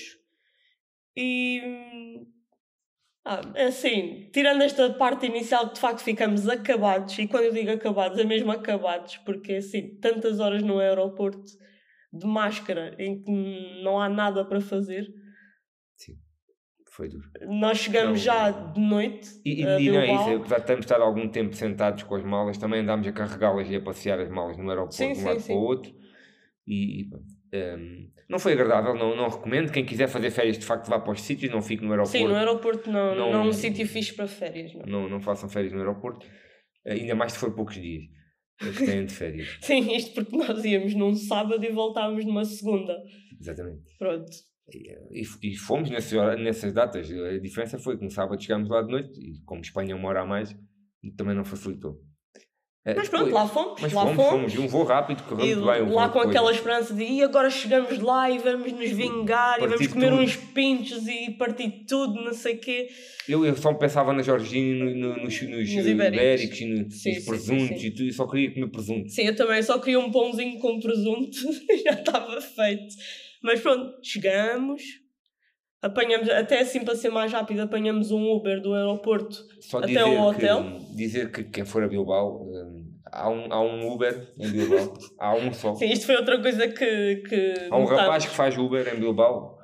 E. 1.16 1.62
Ah, 3.24 3.42
assim, 3.68 4.30
tirando 4.34 4.62
esta 4.62 4.90
parte 4.94 5.26
inicial 5.26 5.72
de 5.72 5.80
facto 5.80 6.02
ficamos 6.02 6.48
acabados, 6.48 7.18
e 7.18 7.28
quando 7.28 7.46
eu 7.46 7.54
digo 7.54 7.72
acabados, 7.72 8.20
é 8.20 8.24
mesmo 8.24 8.52
acabados, 8.52 9.18
porque 9.18 9.54
assim, 9.54 9.98
tantas 10.00 10.40
horas 10.40 10.64
no 10.64 10.80
aeroporto 10.80 11.46
de 12.12 12.26
máscara 12.26 12.96
em 13.00 13.22
que 13.22 13.32
não 13.84 14.00
há 14.00 14.10
nada 14.10 14.44
para 14.46 14.60
fazer. 14.60 15.08
Foi 16.98 17.08
duro. 17.10 17.30
Nós 17.48 17.78
chegamos 17.78 18.20
já 18.20 18.50
de 18.50 18.80
noite. 18.80 19.30
E, 19.46 19.62
e, 19.64 19.86
e 19.86 19.92
não 19.92 20.00
é 20.00 20.16
isso, 20.16 20.30
apesar 20.38 20.58
de 20.58 20.66
termos 20.66 20.86
estado 20.86 21.04
algum 21.04 21.30
tempo 21.30 21.56
sentados 21.56 22.02
com 22.02 22.16
as 22.16 22.24
malas, 22.24 22.58
também 22.58 22.80
andámos 22.82 23.06
a 23.06 23.12
carregá-las 23.12 23.70
e 23.70 23.76
a 23.76 23.82
passear 23.82 24.20
as 24.20 24.28
malas 24.30 24.58
no 24.58 24.68
aeroporto 24.68 24.96
Sim, 24.96 25.14
de 25.14 25.20
um 25.20 25.26
lado 25.26 25.44
para 25.44 25.54
o 25.54 25.60
outro. 25.60 25.94
E, 26.66 27.02
e, 27.02 27.06
pronto, 27.08 27.26
hum, 27.54 28.10
não 28.28 28.40
foi 28.40 28.54
agradável, 28.54 28.96
não, 28.96 29.16
não 29.16 29.30
recomendo. 29.30 29.72
Quem 29.72 29.86
quiser 29.86 30.08
fazer 30.08 30.32
férias, 30.32 30.58
de 30.58 30.66
facto, 30.66 30.90
vá 30.90 31.00
para 31.00 31.14
os 31.14 31.22
sítios, 31.22 31.52
não 31.52 31.62
fique 31.62 31.84
no 31.84 31.92
aeroporto. 31.92 32.18
Sim, 32.18 32.28
no 32.28 32.34
aeroporto 32.36 32.90
não, 32.90 33.16
não, 33.16 33.32
Não- 33.32 33.44
é 33.44 33.48
um 33.48 33.54
sítio 33.54 33.88
fixe 33.88 34.16
para 34.16 34.28
férias. 34.28 34.74
Não. 34.74 34.86
Não, 34.88 35.08
não 35.08 35.22
façam 35.22 35.48
férias 35.48 35.74
no 35.74 35.80
aeroporto, 35.80 36.26
ainda 36.84 37.14
mais 37.14 37.34
se 37.34 37.38
for 37.38 37.54
poucos 37.54 37.76
dias 37.76 38.06
que 38.60 38.86
têm 38.88 39.06
de 39.06 39.14
férias. 39.14 39.56
Sim, 39.62 39.96
isto 39.96 40.16
porque 40.16 40.36
nós 40.36 40.66
íamos 40.66 40.96
num 40.96 41.14
sábado 41.14 41.64
e 41.64 41.70
voltávamos 41.72 42.26
numa 42.26 42.44
segunda. 42.44 42.98
Exatamente. 43.40 43.96
Pronto. 44.00 44.32
E, 44.74 45.22
e 45.52 45.56
fomos 45.56 45.90
nessas, 45.90 46.74
datas. 46.74 47.10
A 47.12 47.38
diferença 47.40 47.78
foi 47.80 47.98
que 47.98 48.04
no 48.04 48.12
sábado 48.12 48.42
chegámos 48.42 48.70
lá 48.70 48.82
de 48.82 48.92
noite 48.92 49.20
e, 49.20 49.42
como 49.46 49.62
Espanha 49.62 49.96
uma 49.96 50.10
hora 50.10 50.22
a 50.22 50.26
mais, 50.26 50.56
também 51.16 51.36
não 51.36 51.46
facilitou. 51.46 51.98
Eh, 52.86 52.94
Mas 52.96 53.10
pronto, 53.10 53.26
depois- 53.26 53.44
lá 53.44 53.50
fomos. 53.50 53.82
Mas 53.82 53.94
lá 53.94 54.02
fomos, 54.08 54.26
fomos, 54.54 54.58
um 54.58 54.68
voo 54.68 54.84
rápido, 54.86 55.22
correu 55.24 55.46
muito 55.46 55.66
bem. 55.66 55.82
um 55.84 55.94
lá 55.94 56.08
com 56.10 56.20
depois. 56.20 56.30
aquela 56.30 56.52
esperança 56.54 56.94
de 56.94 57.04
e 57.04 57.22
agora 57.24 57.50
chegamos 57.50 58.00
lá 58.00 58.30
e 58.32 58.40
vamos 58.40 58.72
nos 58.72 58.90
vingar 58.92 59.58
e 59.62 59.68
vamos 59.68 59.88
comer 59.88 60.10
tudo." 60.10 60.22
uns 60.22 60.36
pinchos 60.38 61.06
e 61.08 61.32
partir 61.32 61.86
tudo, 61.86 62.14
não 62.24 62.34
sei 62.34 62.56
o 62.56 62.60
quê. 62.60 62.88
Eu, 63.28 63.46
eu 63.46 63.56
só 63.58 63.74
pensava 63.74 64.14
na 64.14 64.22
Georgina, 64.22 64.86
no, 64.86 64.96
no, 64.96 65.24
nos, 65.24 65.42
nos, 65.42 65.74
Nos 65.76 65.86
ibéricos. 65.86 66.18
ibéricos 66.18 66.62
e 66.62 66.66
no- 66.66 66.92
Sim, 66.92 67.10
nos 67.10 67.18
sim, 67.20 67.26
presuntos 67.26 67.82
sim, 67.82 67.88
e 67.88 67.92
tudo, 67.92 68.04
e 68.06 68.14
só 68.14 68.26
queria 68.28 68.54
comer 68.54 68.68
presunto. 68.70 69.10
Sim, 69.10 69.24
eu 69.24 69.36
também 69.36 69.62
só 69.64 69.80
queria 69.80 70.00
um 70.00 70.10
pãozinho 70.12 70.58
com 70.60 70.80
presunto 70.80 71.38
e 71.70 71.78
já 71.84 71.92
estava 71.92 72.40
feito. 72.42 72.96
Mas 73.44 73.60
pronto, 73.62 73.92
chegamos, 74.04 74.82
apanhamos, 75.82 76.30
até 76.30 76.60
assim 76.60 76.84
para 76.84 76.96
ser 76.96 77.10
mais 77.10 77.32
rápido, 77.32 77.62
apanhamos 77.62 78.12
um 78.12 78.24
Uber 78.32 78.62
do 78.62 78.74
aeroporto. 78.74 79.38
Só 79.62 79.78
Até 79.80 79.88
dizer 79.88 80.00
ao 80.02 80.34
que, 80.34 80.46
hotel? 80.46 80.80
dizer 80.96 81.32
que 81.32 81.44
quem 81.44 81.66
for 81.66 81.84
a 81.84 81.88
Bilbao, 81.88 82.48
eh, 82.54 82.84
há, 83.12 83.30
um, 83.30 83.54
há 83.54 83.62
um 83.62 83.92
Uber 83.94 84.28
em 84.40 84.50
Bilbao, 84.50 84.94
há 85.20 85.36
um 85.36 85.54
só. 85.54 85.76
Sim, 85.76 85.92
isto 85.92 86.06
foi 86.06 86.16
outra 86.16 86.42
coisa 86.42 86.68
que. 86.68 87.16
que 87.28 87.54
Há 87.70 87.78
um 87.78 87.82
notámos. 87.82 88.02
rapaz 88.02 88.26
que 88.26 88.36
faz 88.36 88.58
Uber 88.58 88.94
em 88.94 89.00
Bilbao 89.00 89.56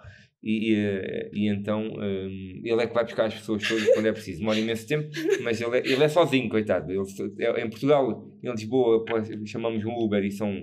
e, 0.41 0.73
e, 0.73 1.29
e 1.33 1.47
então 1.49 1.81
eh, 2.01 2.27
ele 2.63 2.81
é 2.83 2.87
que 2.87 2.93
vai 2.93 3.03
buscar 3.05 3.25
as 3.25 3.33
pessoas 3.33 3.67
todas 3.67 3.87
quando 3.93 4.05
é 4.07 4.11
preciso. 4.11 4.39
Demora 4.39 4.59
imenso 4.59 4.85
tempo, 4.87 5.09
mas 5.41 5.59
ele 5.59 5.77
é, 5.77 5.79
ele 5.79 6.03
é 6.03 6.07
sozinho, 6.09 6.47
coitado. 6.49 6.91
Ele, 6.91 7.01
é- 7.39 7.63
em 7.65 7.69
Portugal, 7.69 8.29
em 8.43 8.51
Lisboa, 8.51 9.03
chamamos 9.45 9.83
um 9.85 9.93
Uber 9.97 10.23
e 10.23 10.31
são 10.31 10.53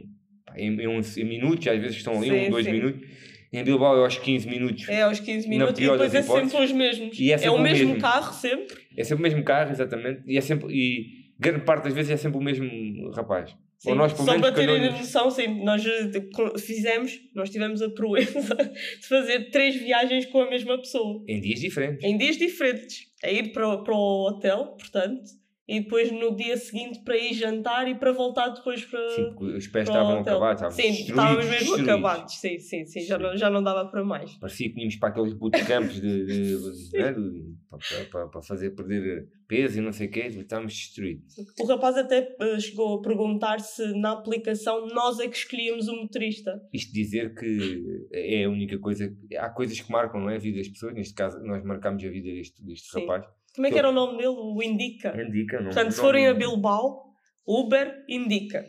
em, 0.56 0.80
em, 0.80 0.88
uns- 0.88 1.16
minutos, 1.16 1.66
às 1.66 1.80
vezes 1.80 1.96
estão 1.96 2.16
ali, 2.16 2.28
Sim, 2.28 2.46
um, 2.46 2.50
dois 2.50 2.64
sim. 2.66 2.72
minutos. 2.72 3.08
Em 3.52 3.64
Bilbao 3.64 3.96
é 3.96 4.04
aos 4.04 4.16
15 4.16 4.48
minutos. 4.48 4.88
É 4.88 5.02
aos 5.02 5.18
15 5.18 5.48
minutos 5.48 5.78
e 5.80 5.82
depois 5.82 6.14
é 6.14 6.22
sempre 6.22 6.44
hipóteses. 6.46 6.70
os 6.70 6.72
mesmos. 6.76 7.18
E 7.18 7.32
é 7.32 7.44
é 7.44 7.50
o 7.50 7.54
o 7.54 7.60
mesmo, 7.60 7.86
mesmo. 7.88 8.00
carro, 8.00 8.32
sempre. 8.32 8.76
É 8.96 9.02
sempre 9.02 9.20
o 9.20 9.22
mesmo 9.22 9.42
carro, 9.42 9.72
exatamente. 9.72 10.22
E 10.26 10.38
é 10.38 10.40
sempre. 10.40 10.68
E 10.72 11.06
grande 11.38 11.64
parte 11.64 11.84
das 11.84 11.92
vezes 11.94 12.12
é 12.12 12.16
sempre 12.16 12.38
o 12.38 12.40
mesmo 12.42 13.10
rapaz. 13.10 13.50
Sim, 13.78 13.90
Ou 13.90 13.96
nós, 13.96 14.12
só 14.12 14.22
menos, 14.24 14.42
para 14.42 14.52
terem 14.52 14.90
noção, 14.90 15.30
sim, 15.30 15.64
nós 15.64 15.82
eh, 15.86 16.58
fizemos, 16.58 17.18
nós 17.34 17.48
tivemos 17.48 17.80
a 17.80 17.88
proeza 17.88 18.54
de 19.00 19.08
fazer 19.08 19.50
três 19.50 19.74
viagens 19.74 20.26
com 20.26 20.42
a 20.42 20.50
mesma 20.50 20.76
pessoa, 20.76 21.24
Em 21.26 21.40
dias 21.40 21.60
diferentes. 21.60 22.04
em 22.04 22.18
dias 22.18 22.36
diferentes, 22.36 23.06
a 23.24 23.30
ir 23.30 23.52
para, 23.52 23.78
para 23.78 23.94
o 23.94 24.28
hotel, 24.28 24.76
portanto, 24.78 25.22
e 25.70 25.78
depois 25.78 26.10
no 26.10 26.34
dia 26.34 26.56
seguinte 26.56 26.98
para 27.04 27.16
ir 27.16 27.32
jantar 27.32 27.86
e 27.86 27.94
para 27.94 28.10
voltar 28.10 28.48
depois 28.48 28.84
para, 28.84 29.08
Sim, 29.10 29.34
porque 29.36 29.56
os 29.56 29.68
pés 29.68 29.88
estavam 29.88 30.18
acabados, 30.18 30.60
estavam 30.62 30.76
Sim, 30.76 31.02
estávamos 31.02 31.48
mesmo 31.48 31.74
acabados, 31.76 32.34
sim, 32.40 32.58
sim, 32.58 32.84
sim, 32.84 33.00
já. 33.02 33.16
Não, 33.16 33.36
já 33.36 33.48
não 33.48 33.62
dava 33.62 33.88
para 33.88 34.02
mais. 34.04 34.36
Parecia 34.38 34.68
que 34.68 34.74
tínhamos 34.74 34.96
para 34.96 35.10
aqueles 35.10 35.32
bootcamps 35.32 36.00
de, 36.00 36.26
de, 36.26 36.90
né, 36.98 37.12
de- 37.12 37.54
para, 37.70 38.04
para, 38.06 38.26
para 38.28 38.42
fazer 38.42 38.70
perder 38.70 39.28
peso 39.46 39.78
e 39.78 39.80
não 39.80 39.92
sei 39.92 40.08
o 40.08 40.10
quê, 40.10 40.26
estávamos 40.26 40.72
destruídos. 40.74 41.36
O 41.60 41.66
rapaz 41.66 41.96
até 41.96 42.34
eh, 42.40 42.58
chegou 42.58 42.98
a 42.98 43.02
perguntar 43.02 43.60
se 43.60 43.96
na 43.96 44.10
aplicação 44.10 44.88
nós 44.88 45.20
é 45.20 45.28
que 45.28 45.36
escolhíamos 45.36 45.86
o 45.86 45.94
motorista. 45.94 46.60
Isto 46.72 46.92
dizer 46.92 47.32
que 47.34 48.08
é 48.12 48.44
a 48.44 48.50
única 48.50 48.76
coisa. 48.80 49.16
Há 49.38 49.50
coisas 49.50 49.80
que 49.80 49.92
marcam, 49.92 50.20
não 50.20 50.30
é? 50.30 50.34
A 50.34 50.40
vida 50.40 50.58
das 50.58 50.68
pessoas. 50.68 50.94
Neste 50.94 51.14
caso, 51.14 51.38
nós 51.44 51.62
marcámos 51.64 52.02
a 52.04 52.08
vida 52.08 52.28
deste, 52.28 52.60
deste 52.64 52.90
Sim. 52.90 53.00
rapaz. 53.06 53.24
Como 53.60 53.66
é 53.66 53.70
que 53.72 53.78
era 53.78 53.90
o 53.90 53.92
nome 53.92 54.16
dele? 54.16 54.28
O 54.28 54.62
Indica. 54.62 55.12
Indica, 55.22 55.58
não 55.58 55.66
Portanto, 55.66 55.92
se 55.92 56.00
forem 56.00 56.26
a 56.26 56.32
Bilbao, 56.32 57.10
Uber 57.46 58.06
indica. 58.08 58.64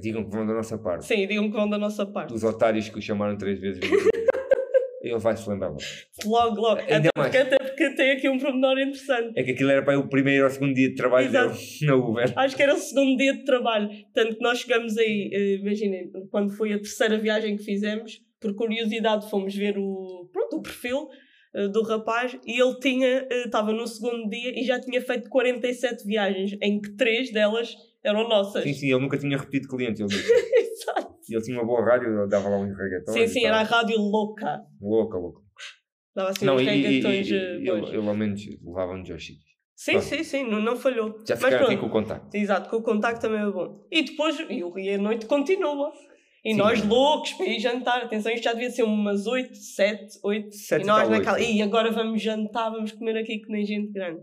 Digam 0.00 0.24
que 0.24 0.34
vão 0.34 0.46
da 0.46 0.54
nossa 0.54 0.78
parte. 0.78 1.04
Sim, 1.04 1.26
digam 1.26 1.50
que 1.50 1.54
vão 1.54 1.68
da 1.68 1.76
nossa 1.76 2.06
parte. 2.06 2.30
Dos 2.32 2.42
otários 2.42 2.88
que 2.88 2.98
o 2.98 3.02
chamaram 3.02 3.36
três 3.36 3.60
vezes. 3.60 3.82
Ele 5.02 5.18
vai 5.18 5.36
se 5.36 5.46
lembrar. 5.50 5.68
logo. 5.68 5.80
Logo, 6.24 6.60
logo. 6.62 6.80
Ainda 6.80 7.10
Até 7.10 7.10
porque, 7.12 7.36
até 7.36 7.58
porque 7.58 7.90
tem 7.90 8.12
aqui 8.12 8.28
um 8.30 8.38
pormenor 8.38 8.78
interessante. 8.78 9.38
É 9.38 9.42
que 9.42 9.50
aquilo 9.50 9.70
era 9.70 9.82
para 9.82 9.98
o 9.98 10.08
primeiro 10.08 10.44
ou 10.44 10.50
segundo 10.50 10.72
dia 10.72 10.88
de 10.88 10.94
trabalho 10.94 11.26
Exato. 11.26 11.52
dele 11.54 11.66
na 11.84 11.94
Uber. 11.96 12.32
Acho 12.36 12.56
que 12.56 12.62
era 12.62 12.74
o 12.74 12.78
segundo 12.78 13.18
dia 13.18 13.34
de 13.34 13.44
trabalho. 13.44 13.90
Tanto 14.14 14.36
que 14.36 14.42
nós 14.42 14.60
chegamos 14.60 14.96
aí, 14.96 15.30
eh, 15.30 15.54
imaginem, 15.56 16.10
quando 16.30 16.56
foi 16.56 16.72
a 16.72 16.78
terceira 16.78 17.18
viagem 17.18 17.54
que 17.58 17.64
fizemos, 17.64 18.22
por 18.40 18.54
curiosidade 18.54 19.28
fomos 19.28 19.54
ver 19.54 19.76
o, 19.76 20.26
pronto, 20.32 20.56
o 20.56 20.62
perfil 20.62 21.08
eh, 21.10 21.29
do 21.68 21.82
rapaz 21.82 22.38
e 22.46 22.60
ele 22.62 22.78
tinha, 22.78 23.26
eh, 23.30 23.44
estava 23.44 23.72
no 23.72 23.86
segundo 23.86 24.28
dia 24.28 24.58
e 24.58 24.64
já 24.64 24.80
tinha 24.80 25.00
feito 25.02 25.28
47 25.28 26.04
viagens, 26.06 26.56
em 26.62 26.80
que 26.80 26.90
três 26.96 27.32
delas 27.32 27.74
eram 28.04 28.28
nossas. 28.28 28.62
Sim, 28.62 28.72
sim, 28.72 28.86
ele 28.92 29.00
nunca 29.00 29.18
tinha 29.18 29.36
repetido 29.36 29.68
cliente. 29.68 30.02
Ele. 30.02 30.08
Exato. 30.70 31.14
ele 31.28 31.42
tinha 31.42 31.58
uma 31.58 31.66
boa 31.66 31.84
rádio, 31.84 32.26
dava 32.28 32.48
lá 32.48 32.56
uns 32.58 32.76
reggaetões. 32.76 33.14
Sim, 33.16 33.22
e 33.24 33.28
sim, 33.28 33.44
era 33.46 33.58
a 33.60 33.62
rádio 33.62 33.98
louca. 33.98 34.62
Louca, 34.80 35.18
louca. 35.18 35.40
Dava 36.14 36.30
assim 36.30 36.44
Não, 36.44 36.56
uns 36.56 36.62
e, 36.62 36.64
e, 36.64 36.68
e, 36.68 36.82
reggaetões. 36.82 37.28
e- 37.30 37.68
eh, 37.94 37.96
ao 37.96 38.14
menos 38.14 38.40
levava-nos 38.64 39.10
aos 39.10 39.24
sítios. 39.24 39.50
Sim, 39.76 40.00
sim, 40.00 40.22
sim, 40.22 40.44
não, 40.44 40.60
não 40.60 40.76
falhou. 40.76 41.14
Já 41.26 41.36
ficaram 41.36 41.64
aqui 41.66 41.76
com 41.78 41.86
o 41.86 41.90
contacto. 41.90 42.36
Exato, 42.36 42.68
que 42.68 42.76
o 42.76 42.82
contacto 42.82 43.20
também 43.22 43.40
é 43.40 43.50
bom. 43.50 43.86
E 43.90 44.02
depois, 44.02 44.38
e, 44.48 44.62
o- 44.62 44.78
e 44.78 44.90
a 44.90 44.98
noite 44.98 45.24
continua. 45.26 45.90
E 46.44 46.52
Sim. 46.52 46.58
nós 46.58 46.82
loucos 46.84 47.32
para 47.34 47.46
ir 47.46 47.60
jantar. 47.60 48.02
Atenção, 48.02 48.32
isto 48.32 48.44
já 48.44 48.52
devia 48.52 48.70
ser 48.70 48.82
umas 48.82 49.26
8, 49.26 49.54
7, 49.54 50.18
8. 50.22 50.52
Sete 50.54 50.80
e 50.80 50.84
e 50.84 50.86
nós 50.86 51.08
naquela. 51.08 51.36
oito. 51.36 51.50
E 51.50 51.62
agora 51.62 51.90
vamos 51.90 52.22
jantar, 52.22 52.70
vamos 52.70 52.92
comer 52.92 53.16
aqui 53.18 53.38
que 53.38 53.50
nem 53.50 53.64
gente 53.64 53.92
grande. 53.92 54.22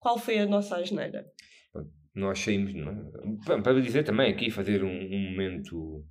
Qual 0.00 0.18
foi 0.18 0.38
a 0.38 0.46
nossa 0.46 0.76
asneira? 0.76 1.24
nós 2.14 2.38
saímos, 2.38 2.72
não 2.74 2.92
é? 2.92 3.60
Para 3.60 3.80
dizer 3.80 4.04
também 4.04 4.30
aqui, 4.30 4.50
fazer 4.50 4.84
um, 4.84 4.88
um 4.88 5.30
momento 5.30 6.04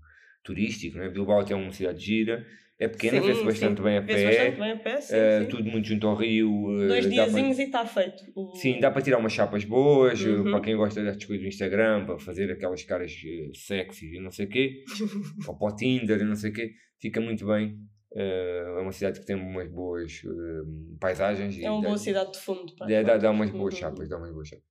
turístico, 0.43 0.97
não 0.97 1.05
é? 1.05 1.09
Bilbao 1.09 1.39
até 1.39 1.53
é 1.53 1.55
uma 1.55 1.71
cidade 1.71 2.03
gira, 2.03 2.45
é 2.79 2.87
pequena, 2.87 3.21
vê-se 3.21 3.43
bastante 3.45 3.81
bem 3.81 3.97
a 3.97 4.01
bastante 4.01 4.23
pé, 4.35 4.51
bem 4.51 4.71
a 4.71 4.77
pé, 4.77 5.01
sim, 5.01 5.15
eh, 5.15 5.41
sim. 5.43 5.47
tudo 5.47 5.63
muito 5.69 5.87
junto 5.87 6.07
ao 6.07 6.15
rio. 6.15 6.49
eh, 6.83 6.87
Dois 6.87 7.05
para- 7.05 7.09
diazinhos 7.13 7.59
e 7.59 7.63
está 7.63 7.85
feito. 7.85 8.23
O- 8.35 8.53
Sim, 8.55 8.79
dá 8.79 8.91
para 8.91 9.01
tirar 9.01 9.17
umas 9.19 9.31
chapas 9.33 9.63
boas, 9.63 10.23
eh, 10.23 10.29
Uhum. 10.29 10.51
para 10.51 10.61
quem 10.61 10.75
gosta 10.75 11.01
destas 11.03 11.25
coisas 11.25 11.43
do 11.43 11.47
Instagram, 11.47 12.05
para 12.05 12.19
fazer 12.19 12.51
aquelas 12.51 12.83
caras 12.83 13.13
sexy 13.55 14.15
e 14.15 14.19
não 14.19 14.31
sei 14.31 14.45
o 14.45 14.49
quê, 14.49 14.83
ou 15.47 15.57
para 15.57 15.67
o 15.73 15.75
Tinder 15.75 16.19
e 16.19 16.23
não 16.25 16.35
sei 16.35 16.51
o 16.51 16.53
quê, 16.53 16.73
fica 16.99 17.21
muito 17.21 17.45
bem. 17.47 17.77
Eh, 18.15 18.63
é 18.77 18.81
uma 18.81 18.91
cidade 18.91 19.19
que 19.19 19.25
tem 19.25 19.35
umas 19.35 19.67
boas 19.69 20.21
eh, 20.25 20.67
paisagens. 20.99 21.57
e 21.57 21.65
É 21.65 21.71
uma 21.71 21.81
boa 21.81 21.97
cidade 21.97 22.33
de 22.33 22.39
fundo. 22.39 22.75
pá, 22.75 22.85
Dá, 22.85 23.01
dá, 23.01 23.17
dá 23.17 23.31
umas 23.31 23.49
boas 23.49 23.73
Uhum. 23.73 23.79
chapas, 23.79 24.09
dá 24.09 24.17
umas 24.17 24.31
boas 24.33 24.47
chapas. 24.49 24.65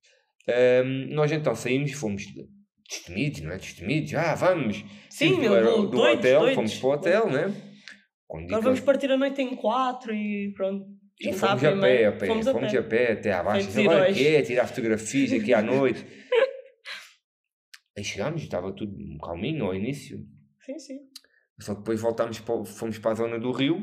Nós 1.09 1.31
então 1.31 1.55
saímos, 1.55 1.91
fomos 1.93 2.25
destemidos, 2.97 3.41
não 3.41 3.51
é? 3.51 3.57
Destemidos, 3.57 4.13
ah, 4.15 4.35
vamos. 4.35 4.83
Sim, 5.09 5.39
meu, 5.39 5.49
do, 5.49 5.55
aero- 5.55 5.65
doidos, 5.87 5.91
do 5.91 6.01
hotel, 6.01 6.39
doidos. 6.41 6.55
fomos 6.55 6.75
para 6.79 6.87
o 6.87 6.91
hotel, 6.93 7.29
né? 7.29 7.73
Quando 8.27 8.45
Agora 8.45 8.61
vamos 8.61 8.79
partir 8.79 9.11
a 9.11 9.17
noite 9.17 9.41
em 9.41 9.55
quatro 9.55 10.13
e 10.13 10.53
pronto. 10.55 10.85
e 11.19 11.31
fomos 11.33 11.43
a 11.43 11.55
pé, 11.67 11.71
primeiro. 11.71 12.09
a 12.09 12.11
pé, 12.13 12.25
Fomos 12.27 12.45
fomos, 12.47 12.73
a 12.73 12.79
a, 12.79 12.83
pé. 12.83 13.05
pé. 13.05 13.11
até 13.13 13.31
à 13.33 13.43
baixa. 13.43 13.69
Feitos 13.69 13.77
Agora 13.91 13.99
heróis. 14.09 14.17
que 14.17 14.27
é, 14.27 14.41
tirar 14.41 14.67
fotografias 14.67 15.33
aqui 15.33 15.53
à 15.53 15.61
noite. 15.61 16.03
Aí 17.97 18.03
chegámos, 18.03 18.41
estava 18.41 18.73
tudo 18.75 18.95
calminho 19.23 19.65
ao 19.65 19.75
início. 19.75 20.17
Sim, 20.65 20.79
sim. 20.79 20.99
Só 21.59 21.73
que 21.75 21.81
depois 21.81 22.01
voltámos, 22.01 22.39
para, 22.39 22.65
fomos 22.65 22.97
para 22.97 23.11
a 23.11 23.15
zona 23.15 23.39
do 23.39 23.51
rio. 23.51 23.77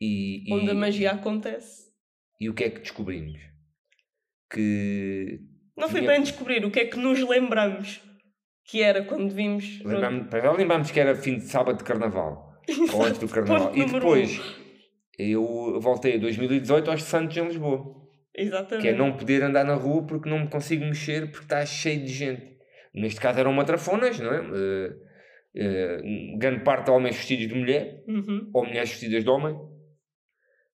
E, 0.00 0.48
e, 0.48 0.54
Onde 0.54 0.70
a 0.70 0.74
magia 0.74 1.12
acontece. 1.12 1.92
e 2.40 2.48
o 2.48 2.54
que 2.54 2.64
é 2.64 2.70
que 2.70 2.80
descobrimos? 2.80 3.38
Que 4.50 5.38
Não 5.82 5.88
foi 5.88 6.00
Tinha- 6.00 6.12
bem 6.12 6.22
descobrir 6.22 6.64
o 6.64 6.70
que 6.70 6.80
é 6.80 6.84
que 6.86 6.96
nos 6.98 7.20
lembramos 7.28 8.00
que 8.64 8.80
era 8.82 9.02
quando 9.04 9.30
vimos. 9.34 9.82
para 10.30 10.40
já 10.40 10.52
lembrámos 10.52 10.90
que 10.90 10.98
era 11.00 11.14
fim 11.14 11.34
de 11.36 11.44
sábado 11.44 11.76
de 11.78 11.84
carnaval. 11.84 12.52
ou 12.94 13.04
antes 13.04 13.18
do 13.18 13.28
carnaval. 13.28 13.72
E 13.76 13.84
depois 13.84 14.38
um. 14.38 14.42
eu 15.18 15.80
voltei 15.80 16.14
a 16.14 16.18
2018 16.18 16.90
aos 16.90 17.02
Santos 17.02 17.36
em 17.36 17.44
Lisboa. 17.46 18.00
Exatamente. 18.34 18.82
Que 18.82 18.88
é 18.88 18.96
não 18.96 19.12
poder 19.16 19.42
andar 19.42 19.64
na 19.64 19.74
rua 19.74 20.06
porque 20.06 20.30
não 20.30 20.38
me 20.38 20.48
consigo 20.48 20.84
mexer 20.84 21.30
porque 21.30 21.44
está 21.44 21.66
cheio 21.66 22.00
de 22.04 22.12
gente. 22.12 22.52
Neste 22.94 23.20
caso 23.20 23.40
eram 23.40 23.52
matrafonas, 23.52 24.18
não 24.20 24.32
é? 24.32 24.38
Eh, 24.54 24.92
eh, 25.56 25.98
grande 26.38 26.62
parte 26.62 26.86
de 26.86 26.90
homens 26.92 27.16
vestidos 27.16 27.48
de 27.48 27.54
mulher 27.54 28.02
Uhum. 28.06 28.50
ou 28.54 28.64
mulheres 28.64 28.90
vestidas 28.90 29.22
de 29.24 29.28
homem. 29.30 29.54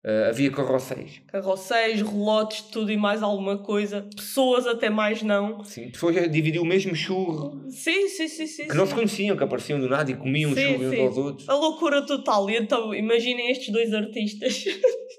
Eh, 0.07 0.27
havia 0.29 0.51
carroceiros. 0.51 1.19
Carroceiros, 1.25 2.01
relotes, 2.03 2.61
tudo 2.61 2.91
e 2.91 2.97
mais 2.97 3.23
alguma 3.23 3.57
coisa. 3.57 4.07
Pessoas 4.15 4.67
até 4.67 4.87
mais 4.87 5.23
não. 5.23 5.63
Sim, 5.63 5.89
pessoas 5.89 6.15
a 6.17 6.27
dividir 6.27 6.61
o 6.61 6.65
mesmo 6.65 6.93
churro. 6.93 7.67
Sim, 7.71 8.07
sim, 8.07 8.27
sim, 8.27 8.45
sim. 8.45 8.67
Que 8.67 8.75
não 8.75 8.85
sim. 8.85 8.91
se 8.91 8.95
conheciam, 8.95 9.35
que 9.35 9.43
apareciam 9.43 9.79
do 9.79 9.89
nada 9.89 10.11
e 10.11 10.15
comiam 10.15 10.53
Sim, 10.53 10.73
churros 10.73 10.85
uns 10.85 10.89
sim. 10.91 11.01
aos 11.01 11.17
outros. 11.17 11.49
A 11.49 11.55
loucura 11.55 12.05
total. 12.05 12.47
E 12.51 12.55
então, 12.55 12.93
imaginem 12.93 13.49
estes 13.49 13.73
dois 13.73 13.91
artistas. 13.95 14.63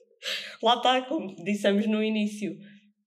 Lá 0.62 0.76
está, 0.76 1.02
como 1.02 1.34
dissemos 1.42 1.84
no 1.88 2.00
início. 2.00 2.56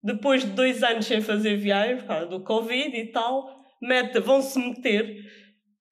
Depois 0.04 0.44
de 0.44 0.52
dois 0.52 0.84
anos 0.84 1.06
sem 1.06 1.22
fazer 1.22 1.56
viagem, 1.56 1.96
por 1.96 2.08
causa 2.08 2.26
do 2.26 2.44
Covid 2.44 2.94
e 2.94 3.06
tal, 3.06 3.64
meta, 3.82 4.20
vão-se 4.20 4.60
meter 4.60 5.16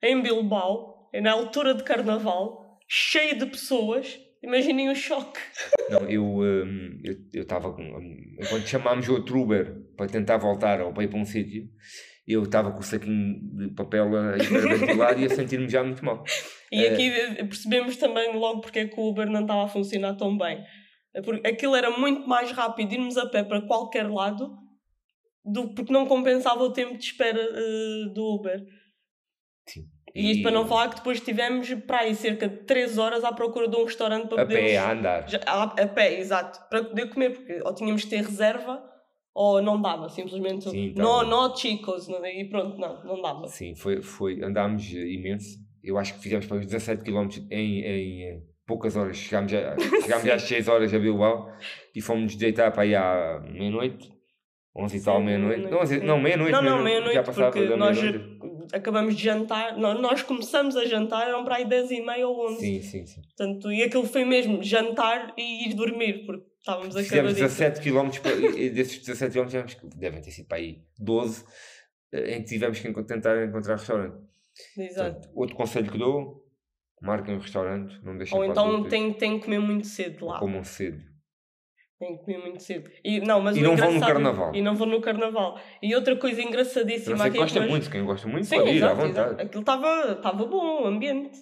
em 0.04 0.22
Bilbao, 0.22 1.10
na 1.14 1.32
altura 1.32 1.74
de 1.74 1.84
carnaval, 1.84 2.78
cheio 2.90 3.40
de 3.40 3.46
pessoas. 3.46 4.20
Imaginem 4.48 4.90
o 4.90 4.96
choque. 4.96 5.40
Não, 5.90 6.10
eu 6.10 6.24
hum, 6.24 7.02
eu 7.34 7.42
estava 7.42 7.74
com. 7.74 7.82
hum, 7.84 8.36
Enquanto 8.40 8.66
chamámos 8.66 9.10
outro 9.10 9.42
Uber 9.42 9.76
para 9.98 10.08
tentar 10.08 10.38
voltar 10.38 10.82
ou 10.82 10.94
para 10.94 11.04
ir 11.04 11.10
para 11.10 11.20
um 11.20 11.26
sítio, 11.26 11.70
eu 12.26 12.44
estava 12.44 12.72
com 12.72 12.80
o 12.80 12.84
saquinho 12.84 13.40
de 13.58 13.74
papel 13.76 14.16
a 14.16 14.38
hiperventilar 14.38 15.18
e 15.20 15.26
a 15.26 15.30
sentir-me 15.30 15.68
já 15.68 15.84
muito 15.84 16.04
mal. 16.04 16.24
E 16.72 16.82
É. 16.84 16.94
aqui 16.94 17.10
eh, 17.10 17.44
percebemos 17.44 17.98
também 17.98 18.34
logo 18.38 18.62
porque 18.62 18.80
é 18.80 18.88
que 18.88 18.98
o 18.98 19.10
Uber 19.10 19.30
não 19.30 19.42
estava 19.42 19.66
a 19.66 19.68
funcionar 19.68 20.16
tão 20.16 20.38
bem. 20.38 20.64
É 21.14 21.22
Porque 21.22 21.46
aquilo 21.46 21.76
era 21.76 21.90
muito 21.98 22.26
mais 22.28 22.50
rápido 22.52 22.94
irmos 22.94 23.18
a 23.18 23.26
pé 23.30 23.44
para 23.44 23.62
qualquer 23.68 24.10
lado 24.10 24.50
do, 25.44 25.74
porque 25.74 25.92
não 25.92 26.06
compensava 26.06 26.64
o 26.64 26.72
tempo 26.72 26.98
de 26.98 27.04
espera 27.04 27.40
eh, 27.42 28.14
do 28.14 28.36
Uber. 28.36 28.64
Sim. 29.68 29.84
E 30.18 30.32
isto 30.32 30.44
para 30.44 30.52
não 30.52 30.66
falar 30.66 30.90
que 30.90 30.96
depois 30.96 31.20
tivemos 31.22 31.74
para 31.86 32.00
aí 32.00 32.16
cerca 32.16 32.48
de 32.50 32.58
3 32.64 32.98
horas 32.98 33.24
à 33.24 33.32
procura 33.32 33.68
de 33.68 33.76
um 33.76 33.84
restaurante 33.84 34.28
para 34.28 34.42
A 34.42 34.46
podermos... 34.46 34.72
pé, 34.72 34.78
a 34.78 34.92
andar. 34.92 35.30
Já- 35.30 35.42
a, 35.46 35.64
a 35.64 35.88
pé, 35.88 36.20
exato. 36.20 36.60
Para 36.70 36.84
poder 36.84 37.10
comer, 37.10 37.32
porque 37.32 37.62
ou 37.64 37.74
tínhamos 37.74 38.04
que 38.04 38.10
ter 38.10 38.18
reserva 38.24 38.82
ou 39.34 39.62
não 39.62 39.80
dava, 39.82 40.10
simplesmente. 40.10 40.70
Sim, 40.70 40.94
não, 40.98 41.20
tá. 41.20 41.26
não, 41.26 41.56
chicos. 41.56 42.08
não- 42.08 42.26
E 42.26 42.50
pronto, 42.50 42.78
não, 42.80 43.04
não 43.04 43.22
dava. 43.22 43.48
Sim, 43.48 43.76
foi, 43.76 44.02
foi, 44.02 44.44
andámos 44.44 44.84
eh, 44.94 45.08
imenso. 45.14 45.60
Eu 45.84 45.98
acho 45.98 46.16
que 46.16 46.20
fizemos 46.22 46.46
para 46.48 46.58
os 46.58 46.66
17 46.66 47.04
km 47.04 47.28
em, 47.52 47.82
em 47.82 48.24
eh, 48.24 48.40
poucas 48.66 48.98
horas. 48.98 49.16
Chegámos, 49.18 49.54
a, 49.54 49.76
chegámos 50.02 50.28
às 50.30 50.42
6 50.42 50.68
horas 50.68 50.92
a 50.94 50.98
Bilbao 51.00 51.52
e 51.96 52.02
fomos 52.02 52.36
deitar 52.36 52.72
para 52.72 52.82
aí 52.82 52.96
à 52.96 53.40
meia-noite. 53.48 54.12
11 54.76 54.98
e 54.98 55.04
tal, 55.04 55.22
meia-noite. 55.22 55.62
meia-noite, 55.62 55.98
Não, 56.00 56.06
não, 56.08 56.20
meia-noite. 56.22 56.52
Não, 56.52 56.62
não, 56.62 56.78
Já 56.78 56.84
meia-noite, 56.84 57.24
passava 57.24 57.52
porque 57.52 57.68
da 57.68 57.78
meia-noite. 57.78 58.38
Acabamos 58.74 59.16
de 59.16 59.24
jantar, 59.24 59.78
nó- 59.78 59.94
nós 59.96 60.22
começamos 60.24 60.76
a 60.76 60.86
jantar, 60.86 61.28
eram 61.28 61.44
para 61.44 61.56
aí 61.58 61.66
10 61.66 61.92
e 61.92 62.02
meia 62.02 62.28
ou 62.28 62.48
11. 62.52 62.60
Sim, 62.60 62.82
sim, 62.82 63.06
sim. 63.06 63.22
Portanto, 63.22 63.72
e 63.72 63.84
aquilo 63.84 64.06
foi 64.06 64.26
mesmo 64.26 64.62
jantar 64.64 65.34
e 65.38 65.70
ir 65.70 65.74
dormir, 65.74 66.26
porque 66.26 66.46
estávamos 66.60 66.96
Fizemos 66.96 67.32
acabaditos. 67.32 67.58
17 67.58 67.82
km, 67.82 68.74
desses 68.74 69.00
17 69.00 69.34
km 69.34 69.46
tivemos 69.48 69.74
que, 69.74 69.88
devem 69.96 70.22
ter 70.22 70.32
sido 70.32 70.48
para 70.48 70.58
aí 70.58 70.82
12, 71.00 71.44
eh, 72.12 72.36
em 72.36 72.42
que 72.44 72.50
tivemos 72.50 72.80
que 72.80 73.04
tentar 73.04 73.44
encontrar 73.46 73.76
restaurante. 73.76 74.18
Exato. 74.78 75.12
Portanto, 75.14 75.30
outro 75.36 75.56
conselho 75.56 75.92
que 75.92 75.98
dou, 75.98 76.44
marquem 77.02 77.36
um 77.36 77.40
restaurante, 77.40 78.00
não 78.04 78.18
deixem 78.18 78.38
Ou 78.38 78.44
então 78.46 78.84
tem, 78.84 79.14
tem 79.14 79.38
que 79.40 79.46
comer 79.46 79.60
muito 79.60 79.86
cedo 79.88 80.26
lá. 80.26 80.40
comam 80.40 80.64
cedo. 80.64 81.02
Tenho 82.00 82.18
que 82.20 82.26
comer 82.26 82.38
muito 82.40 82.62
cedo. 82.62 82.92
E, 83.04 83.20
não, 83.22 83.42
mas 83.42 83.58
E 83.58 83.62
não 83.62 83.76
vão 83.76 83.92
no 83.92 84.00
carnaval. 84.00 84.56
E 84.56 84.62
não 84.62 84.76
vão 84.76 84.88
no 84.88 85.02
carnaval. 85.02 85.60
E 85.82 85.96
outra 85.96 86.16
coisa 86.16 86.42
engraçadíssima 86.44 87.26
aqui 87.26 87.38
gosta 87.38 87.60
mas- 87.60 87.70
muito, 87.70 87.90
quem 87.90 88.06
gosta 88.06 88.28
muito 88.28 88.46
Sim, 88.46 88.58
pode 88.58 88.70
ir 88.72 88.84
à 88.84 88.94
vontade. 88.94 89.30
exato. 89.30 89.42
Aquilo 89.42 89.62
estava 89.62 90.46
bom, 90.46 90.84
o 90.84 90.86
ambiente. 90.86 91.40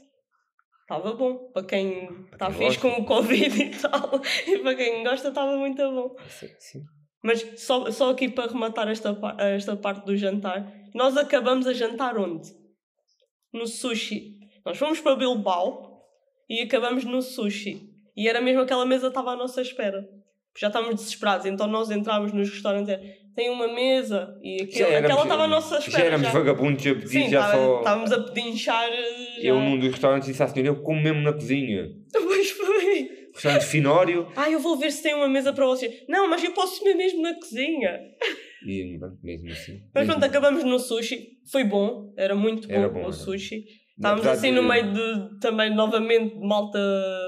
Estava 0.81 1.13
bom. 1.13 1.51
Para 1.51 1.65
quem 1.65 2.25
está 2.31 2.49
fixe 2.51 2.79
com 2.79 2.87
o 2.89 3.05
Covid 3.05 3.51
e 3.63 3.69
tal. 3.71 4.21
E 4.47 4.59
para 4.59 4.75
quem 4.75 5.03
gosta, 5.03 5.27
estava 5.27 5.57
muito 5.57 5.81
bom. 5.91 6.15
Sim, 6.29 6.47
sim. 6.59 6.79
Mas 7.21 7.41
só, 7.59 7.89
só 7.91 8.11
aqui 8.11 8.29
para 8.29 8.49
rematar 8.51 8.87
esta, 8.87 9.17
esta 9.39 9.75
parte 9.75 10.05
do 10.05 10.15
jantar, 10.15 10.71
nós 10.93 11.17
acabamos 11.17 11.67
a 11.67 11.73
jantar 11.73 12.17
onde? 12.17 12.49
No 13.51 13.67
sushi. 13.67 14.35
Nós 14.65 14.77
fomos 14.77 15.01
para 15.01 15.15
Bilbao 15.15 16.01
e 16.49 16.61
acabamos 16.61 17.03
no 17.03 17.21
sushi. 17.21 17.89
E 18.15 18.29
era 18.29 18.39
mesmo 18.39 18.61
aquela 18.61 18.85
mesa 18.85 19.07
que 19.07 19.07
estava 19.07 19.31
à 19.31 19.35
nossa 19.35 19.61
espera. 19.61 20.07
Já 20.57 20.67
estávamos 20.67 20.95
desesperados, 20.95 21.45
então 21.45 21.67
nós 21.67 21.91
entrámos 21.91 22.31
nos 22.31 22.49
restaurantes 22.49 22.93
e 22.93 23.25
tem 23.35 23.49
uma 23.49 23.67
mesa 23.67 24.33
e 24.41 24.65
Já 24.71 24.87
éramos- 24.87 25.05
aquela 25.11 25.23
estava 25.23 25.43
à 25.43 25.47
nossa 25.47 25.77
espera. 25.79 25.97
Já 25.97 26.03
éramos 26.05 26.27
vagabundos 26.29 26.87
a 26.87 26.93
pedir, 26.95 27.07
Sim, 27.07 27.29
já 27.29 27.41
estava- 27.45 27.53
só. 27.65 27.77
estávamos 27.79 28.11
a 28.13 28.23
pedinchar. 28.23 28.89
eh, 28.89 29.41
Já. 29.41 29.49
Eu 29.49 29.59
num 29.59 29.77
dos 29.77 29.89
restaurantes 29.91 30.27
disse 30.29 30.41
à 30.41 30.47
senhora, 30.47 30.69
eu 30.69 30.81
como 30.81 31.01
mesmo 31.01 31.21
na 31.21 31.33
cozinha. 31.33 31.89
Pois 32.13 32.51
foi. 32.51 33.09
Restaurante 33.33 33.65
Finório. 33.65 34.27
Ah, 34.37 34.49
eu 34.49 34.59
vou 34.61 34.77
ver 34.77 34.89
se 34.91 35.03
tem 35.03 35.13
uma 35.13 35.27
mesa 35.27 35.51
para 35.51 35.65
vocês. 35.65 35.93
Não, 36.07 36.29
mas 36.29 36.41
eu 36.41 36.53
posso 36.53 36.79
comer 36.79 36.93
mesmo 36.93 37.21
na 37.21 37.33
cozinha. 37.33 37.99
E 38.65 38.97
mesmo 39.21 39.51
assim. 39.51 39.81
Mas 39.93 40.07
pronto, 40.07 40.23
acabamos 40.23 40.63
no 40.63 40.79
sushi. 40.79 41.31
Foi 41.51 41.65
bom, 41.65 42.13
era 42.17 42.33
muito 42.33 42.65
bom, 42.69 42.73
Era 42.73 42.87
bom, 42.87 42.99
o 42.99 43.03
era. 43.03 43.11
sushi. 43.11 43.65
Estávamos 43.97 44.25
assim 44.25 44.51
no 44.51 44.63
meio 44.63 44.93
de 44.93 45.39
também 45.41 45.75
novamente 45.75 46.33
de 46.35 46.47
malta 46.47 46.79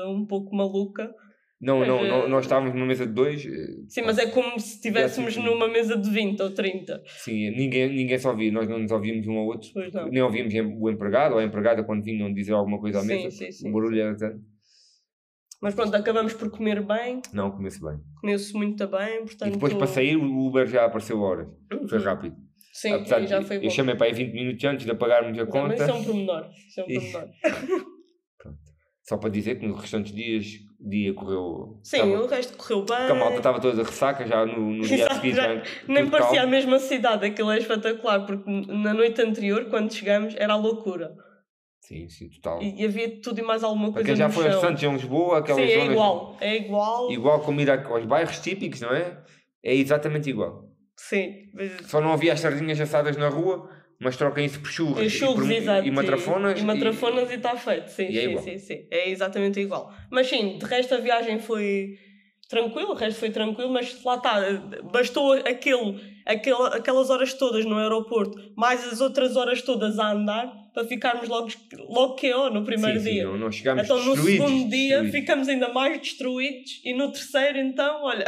um 0.07 0.25
pouco 0.25 0.55
maluca. 0.55 1.13
Não, 1.59 1.79
Mas, 1.79 1.87
não, 1.87 2.07
não, 2.07 2.29
nós 2.29 2.45
estávamos 2.45 2.73
numa 2.75 2.85
mesa 2.85 3.07
de 3.07 3.13
dois. 3.13 3.43
eh, 3.43 3.49
Sim, 3.87 4.03
mas 4.03 4.19
é 4.19 4.27
como 4.29 4.59
se 4.59 4.75
estivéssemos 4.75 5.35
numa 5.37 5.67
mesa 5.67 5.97
de 5.97 6.07
20 6.09 6.39
ou 6.41 6.51
30. 6.53 7.01
Sim, 7.07 7.49
ninguém, 7.49 7.89
ninguém 7.91 8.19
só 8.19 8.29
ouvia, 8.29 8.51
nós 8.51 8.67
não 8.69 8.77
nos 8.77 8.91
ouvíamos 8.91 9.25
um 9.27 9.37
ao 9.37 9.45
outro. 9.47 9.69
Nem 10.11 10.21
ouvíamos 10.21 10.53
o 10.79 10.89
empregado 10.89 11.33
ou 11.33 11.39
a 11.39 11.43
empregada 11.43 11.83
quando 11.83 12.03
vinham 12.03 12.31
dizer 12.31 12.53
alguma 12.53 12.79
coisa 12.79 12.99
à 12.99 13.01
Sim, 13.01 13.07
mesa. 13.07 13.31
sim, 13.31 13.51
sim. 13.51 13.69
O 13.69 13.73
barulho 13.73 13.99
era 13.99 14.15
tanto. 14.15 14.39
Mas 15.59 15.73
pronto, 15.73 15.95
acabamos 15.95 16.33
por 16.33 16.51
comer 16.51 16.83
bem, 16.85 17.19
Não, 17.33 17.49
comece 17.49 17.81
bem. 17.81 17.97
comeu-se 18.21 18.53
muito 18.53 18.87
bem, 18.87 19.25
portanto... 19.25 19.47
E 19.47 19.51
depois 19.53 19.73
para 19.73 19.87
sair 19.87 20.15
o 20.15 20.45
Uber 20.45 20.67
já 20.67 20.85
apareceu 20.85 21.19
horas. 21.19 21.47
Foi 21.89 21.97
Uhum. 21.97 22.03
rápido. 22.05 22.35
Sim, 22.71 22.91
Apesar 22.93 23.25
já 23.25 23.41
foi 23.41 23.57
bom. 23.57 23.65
eu 23.65 23.69
chamei 23.71 23.95
para 23.95 24.05
aí 24.05 24.13
20 24.13 24.31
minutos 24.33 24.63
antes 24.63 24.85
de 24.85 24.91
apagarmos 24.91 25.35
a 25.39 25.45
mas 25.45 25.51
conta. 25.51 25.73
isso 25.73 25.83
é 25.89 25.93
um 25.95 26.03
pormenor. 26.03 26.49
Isso 26.67 26.79
é 26.81 26.83
um 26.83 26.87
E- 26.87 26.93
pormenor. 26.93 27.29
Só 29.07 29.15
para 29.17 29.29
dizer 29.29 29.57
que 29.57 29.65
nos 29.65 29.79
restantes 29.79 30.11
dias, 30.13 30.45
dia 30.79 31.13
correu. 31.13 31.79
Sim, 31.81 31.97
estava- 31.97 32.23
o 32.23 32.27
resto 32.27 32.57
correu 32.57 32.79
bem. 32.83 32.97
porque 32.97 33.11
a 33.11 33.15
malta 33.15 33.37
estava 33.37 33.59
toda 33.61 33.81
ressaca 33.83 34.27
já 34.27 34.45
no, 34.45 34.59
no 34.73 34.81
dia 34.85 35.13
seguinte. 35.13 35.35
já- 35.35 35.63
Nem 35.87 36.09
parecia 36.09 36.33
a 36.33 36.41
calmo. 36.41 36.51
mesma 36.51 36.77
cidade, 36.79 37.25
aquilo 37.25 37.49
é 37.51 37.57
espetacular, 37.57 38.25
porque 38.25 38.49
na 38.67 38.93
noite 38.93 39.21
anterior, 39.21 39.65
quando 39.69 39.93
chegamos, 39.93 40.35
era 40.37 40.53
a 40.53 40.57
loucura. 40.57 41.15
Sim, 41.79 42.09
sim, 42.09 42.29
total. 42.29 42.61
E 42.61 42.83
havia 42.83 43.21
tudo 43.21 43.39
e 43.39 43.43
mais 43.43 43.63
alguma 43.63 43.93
coisa 43.93 44.05
quem 44.05 44.15
já 44.17 44.29
foi 44.29 44.47
a. 44.49 44.59
Santos 44.59 44.83
em 44.83 44.91
Lisboa, 44.91 45.37
aquelas 45.37 45.61
Sim, 45.65 45.71
é 45.71 45.75
zonas. 45.79 45.91
igual. 45.93 46.37
É 46.41 46.57
igual. 46.57 47.11
Igual 47.11 47.39
como 47.39 47.61
ir 47.61 47.71
a- 47.71 47.87
aos 47.87 48.03
bairros 48.05 48.39
típicos, 48.39 48.81
não 48.81 48.91
é? 48.93 49.17
É 49.63 49.73
exatamente 49.73 50.29
igual. 50.29 50.65
Sim. 50.97 51.33
Só 51.83 52.01
não 52.01 52.11
havia 52.11 52.33
as 52.33 52.41
sardinhas 52.41 52.81
assadas 52.81 53.15
na 53.15 53.29
rua, 53.29 53.69
mas 53.99 54.15
troquem 54.15 54.45
isso 54.45 54.59
por 54.59 54.69
churros, 54.69 54.99
É 54.99 55.05
e, 55.05 55.09
churros, 55.09 55.45
por, 55.47 55.51
exato. 55.51 55.87
e 55.87 55.91
matrafonas. 55.91 56.59
E, 56.59 56.63
matrafonas 56.63 57.31
e 57.31 57.35
está 57.35 57.55
feito. 57.55 57.89
Sim, 57.89 58.07
e 58.09 58.17
é 58.17 58.21
sim, 58.21 58.29
igual. 58.29 58.43
sim, 58.43 58.57
sim. 58.59 58.87
É 58.91 59.09
exatamente 59.09 59.59
igual. 59.59 59.93
Mas 60.11 60.27
sim, 60.27 60.57
de 60.57 60.65
resto 60.65 60.95
a 60.95 60.97
viagem 60.99 61.39
foi 61.39 61.97
tranquilo, 62.49 62.91
o 62.91 62.95
resto 62.95 63.19
foi 63.19 63.29
tranquilo, 63.29 63.69
mas 63.71 64.01
lá 64.03 64.15
está, 64.15 64.39
bastou 64.91 65.33
aquele, 65.33 65.99
aquele, 66.25 66.63
aquelas 66.73 67.09
horas 67.09 67.33
todas 67.33 67.65
no 67.65 67.77
aeroporto, 67.77 68.37
mais 68.55 68.87
as 68.87 69.01
outras 69.01 69.35
horas 69.35 69.61
todas 69.61 69.99
a 69.99 70.11
andar, 70.11 70.53
para 70.77 70.87
ficarmos 70.87 71.27
logo, 71.27 71.47
logo 71.89 72.15
KO 72.17 72.51
no 72.51 72.63
primeiro 72.63 72.99
sim, 72.99 73.05
sim, 73.05 73.13
dia. 73.13 73.23
não, 73.25 73.35
não 73.35 73.51
chegámos 73.51 73.83
Então 73.83 73.97
no 74.05 74.15
segundo 74.15 74.69
dia 74.69 75.01
destruídos. 75.01 75.11
ficamos 75.11 75.47
ainda 75.47 75.73
mais 75.73 75.99
destruídos 75.99 76.81
e 76.85 76.93
no 76.93 77.11
terceiro 77.11 77.57
então, 77.57 78.03
olha, 78.03 78.25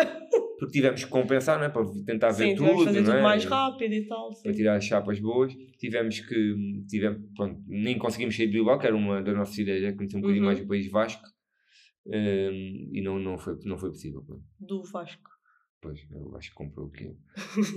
Porque 0.57 0.71
tivemos 0.73 1.03
que 1.03 1.09
compensar, 1.11 1.59
não 1.59 1.65
é? 1.65 1.69
Para 1.69 1.85
tentar 2.07 2.31
ver 2.31 2.47
sim, 2.47 2.55
tivemos 2.55 2.71
tudo, 2.71 2.79
que 2.79 2.85
fazer 2.85 2.99
não 3.01 3.05
tudo 3.05 3.17
é? 3.17 3.21
mais 3.21 3.45
rápido 3.45 3.93
e 3.93 4.07
tal. 4.07 4.33
sim. 4.33 4.41
Para 4.43 4.53
tirar 4.53 4.75
as 4.77 4.83
chapas 4.83 5.19
boas. 5.19 5.53
Tivemos 5.77 6.19
que. 6.21 6.55
Tivemos, 6.89 7.21
pronto, 7.35 7.61
nem 7.67 7.97
conseguimos 7.99 8.35
sair 8.35 8.47
de 8.47 8.53
Bilbao, 8.53 8.79
que 8.79 8.87
era 8.87 8.95
uma 8.95 9.21
das 9.21 9.35
nossas 9.37 9.57
ideias, 9.57 9.95
conhecer 9.95 10.17
um 10.17 10.21
bocadinho 10.21 10.43
Uhum. 10.43 10.51
mais 10.51 10.59
o 10.59 10.67
país 10.67 10.89
Vasco. 10.91 11.27
hum, 12.07 12.89
e 12.93 13.01
não, 13.01 13.19
não, 13.19 13.37
foi, 13.37 13.55
não 13.63 13.77
foi 13.77 13.89
possível. 13.91 14.21
pronto. 14.23 14.41
Do 14.59 14.83
Vasco. 14.91 15.29
Pois, 15.81 15.99
eu 16.11 16.35
acho 16.35 16.49
que 16.49 16.55
comprou 16.55 16.87
o 16.87 16.91
quilo. 16.91 17.15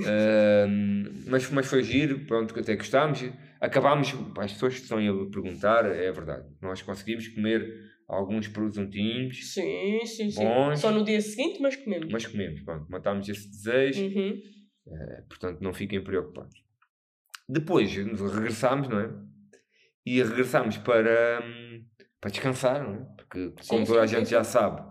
Ahm, 0.06 1.04
mas, 1.28 1.48
mas 1.50 1.66
foi 1.66 1.82
giro, 1.84 2.20
pronto, 2.26 2.52
que 2.52 2.60
até 2.60 2.74
gostámos. 2.74 3.22
Acabámos, 3.62 4.10
para 4.34 4.44
as 4.44 4.52
pessoas 4.54 4.74
que 4.74 4.80
estão 4.82 4.98
a 4.98 5.30
perguntar, 5.30 5.86
é 5.86 6.10
verdade. 6.10 6.48
Nós 6.60 6.82
conseguimos 6.82 7.28
comer 7.28 7.64
alguns 8.08 8.48
presuntinhos, 8.48 9.52
Sim, 9.54 10.04
sim, 10.04 10.30
sim. 10.32 10.44
Bons. 10.44 10.80
Só 10.80 10.90
no 10.90 11.04
dia 11.04 11.20
seguinte, 11.20 11.62
mas 11.62 11.76
comemos. 11.76 12.08
mas 12.10 12.26
comemos, 12.26 12.60
pronto, 12.62 12.90
matámos 12.90 13.28
esse 13.28 13.48
desejo, 13.48 14.02
Uhum. 14.02 14.42
eh, 14.88 15.22
portanto 15.28 15.60
não 15.60 15.72
fiquem 15.72 16.02
preocupados. 16.02 16.60
Depois 17.48 17.88
regressámos, 17.94 18.88
não 18.88 18.98
é? 18.98 19.10
E 20.04 20.20
regressámos 20.20 20.76
para, 20.78 21.40
hum, 21.44 21.84
para 22.20 22.30
descansar, 22.32 22.82
não 22.82 22.94
é? 22.96 23.04
Porque, 23.16 23.52
como 23.68 23.84
Sim, 23.86 23.92
toda 23.92 24.02
a 24.02 24.06
sim, 24.08 24.16
gente 24.16 24.24
sim, 24.26 24.32
já 24.32 24.42
sabe, 24.42 24.82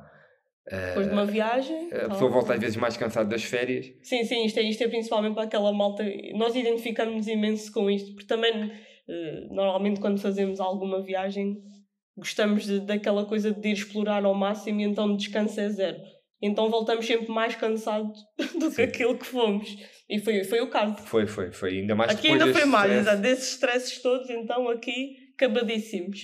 Depois 0.70 1.08
de 1.08 1.14
uma 1.14 1.26
viagem. 1.26 1.90
a 1.92 2.10
pessoa 2.10 2.30
volta 2.30 2.54
às 2.54 2.60
vezes 2.60 2.78
mais 2.78 2.96
cansada 2.96 3.28
das 3.28 3.44
férias. 3.44 3.92
Sim, 4.04 4.24
sim, 4.24 4.46
isto 4.46 4.60
é, 4.60 4.64
isto 4.64 4.84
é 4.84 4.88
principalmente 4.88 5.34
para 5.34 5.44
aquela 5.44 5.74
malta. 5.74 6.04
Nós 6.36 6.56
identificamos 6.56 7.28
imenso 7.28 7.72
com 7.72 7.90
isto, 7.90 8.14
porque 8.14 8.28
também, 8.28 8.72
eh, 9.10 9.48
normalmente, 9.50 10.00
quando 10.00 10.20
fazemos 10.20 10.60
alguma 10.60 11.02
viagem, 11.02 11.58
gostamos 12.16 12.66
de, 12.66 12.80
daquela 12.80 13.26
coisa 13.26 13.52
de 13.52 13.70
ir 13.70 13.74
explorar 13.74 14.24
ao 14.24 14.36
máximo 14.36 14.82
e 14.82 14.84
então 14.84 15.16
descanso 15.16 15.60
é 15.60 15.70
zero. 15.70 15.98
Então 16.42 16.70
voltamos 16.70 17.06
sempre 17.06 17.30
mais 17.30 17.56
cansados 17.56 18.20
do 18.60 18.70
que 18.70 18.76
Sim. 18.76 18.82
aquilo 18.84 19.18
que 19.18 19.26
fomos. 19.26 19.76
E 20.10 20.20
foi, 20.20 20.44
foi 20.44 20.62
o 20.62 20.70
caso. 20.70 20.98
Foi, 21.04 21.28
foi, 21.28 21.52
foi. 21.52 21.80
Ainda 21.80 21.96
mais 21.96 22.12
aqui 22.12 22.30
ainda 22.30 22.52
foi 22.52 22.66
mais, 22.66 22.92
stress. 22.92 23.22
desses 23.22 23.54
stresses 23.54 24.02
todos, 24.02 24.30
então 24.30 24.68
aqui 24.70 25.16
acabadíssimos. 25.36 26.20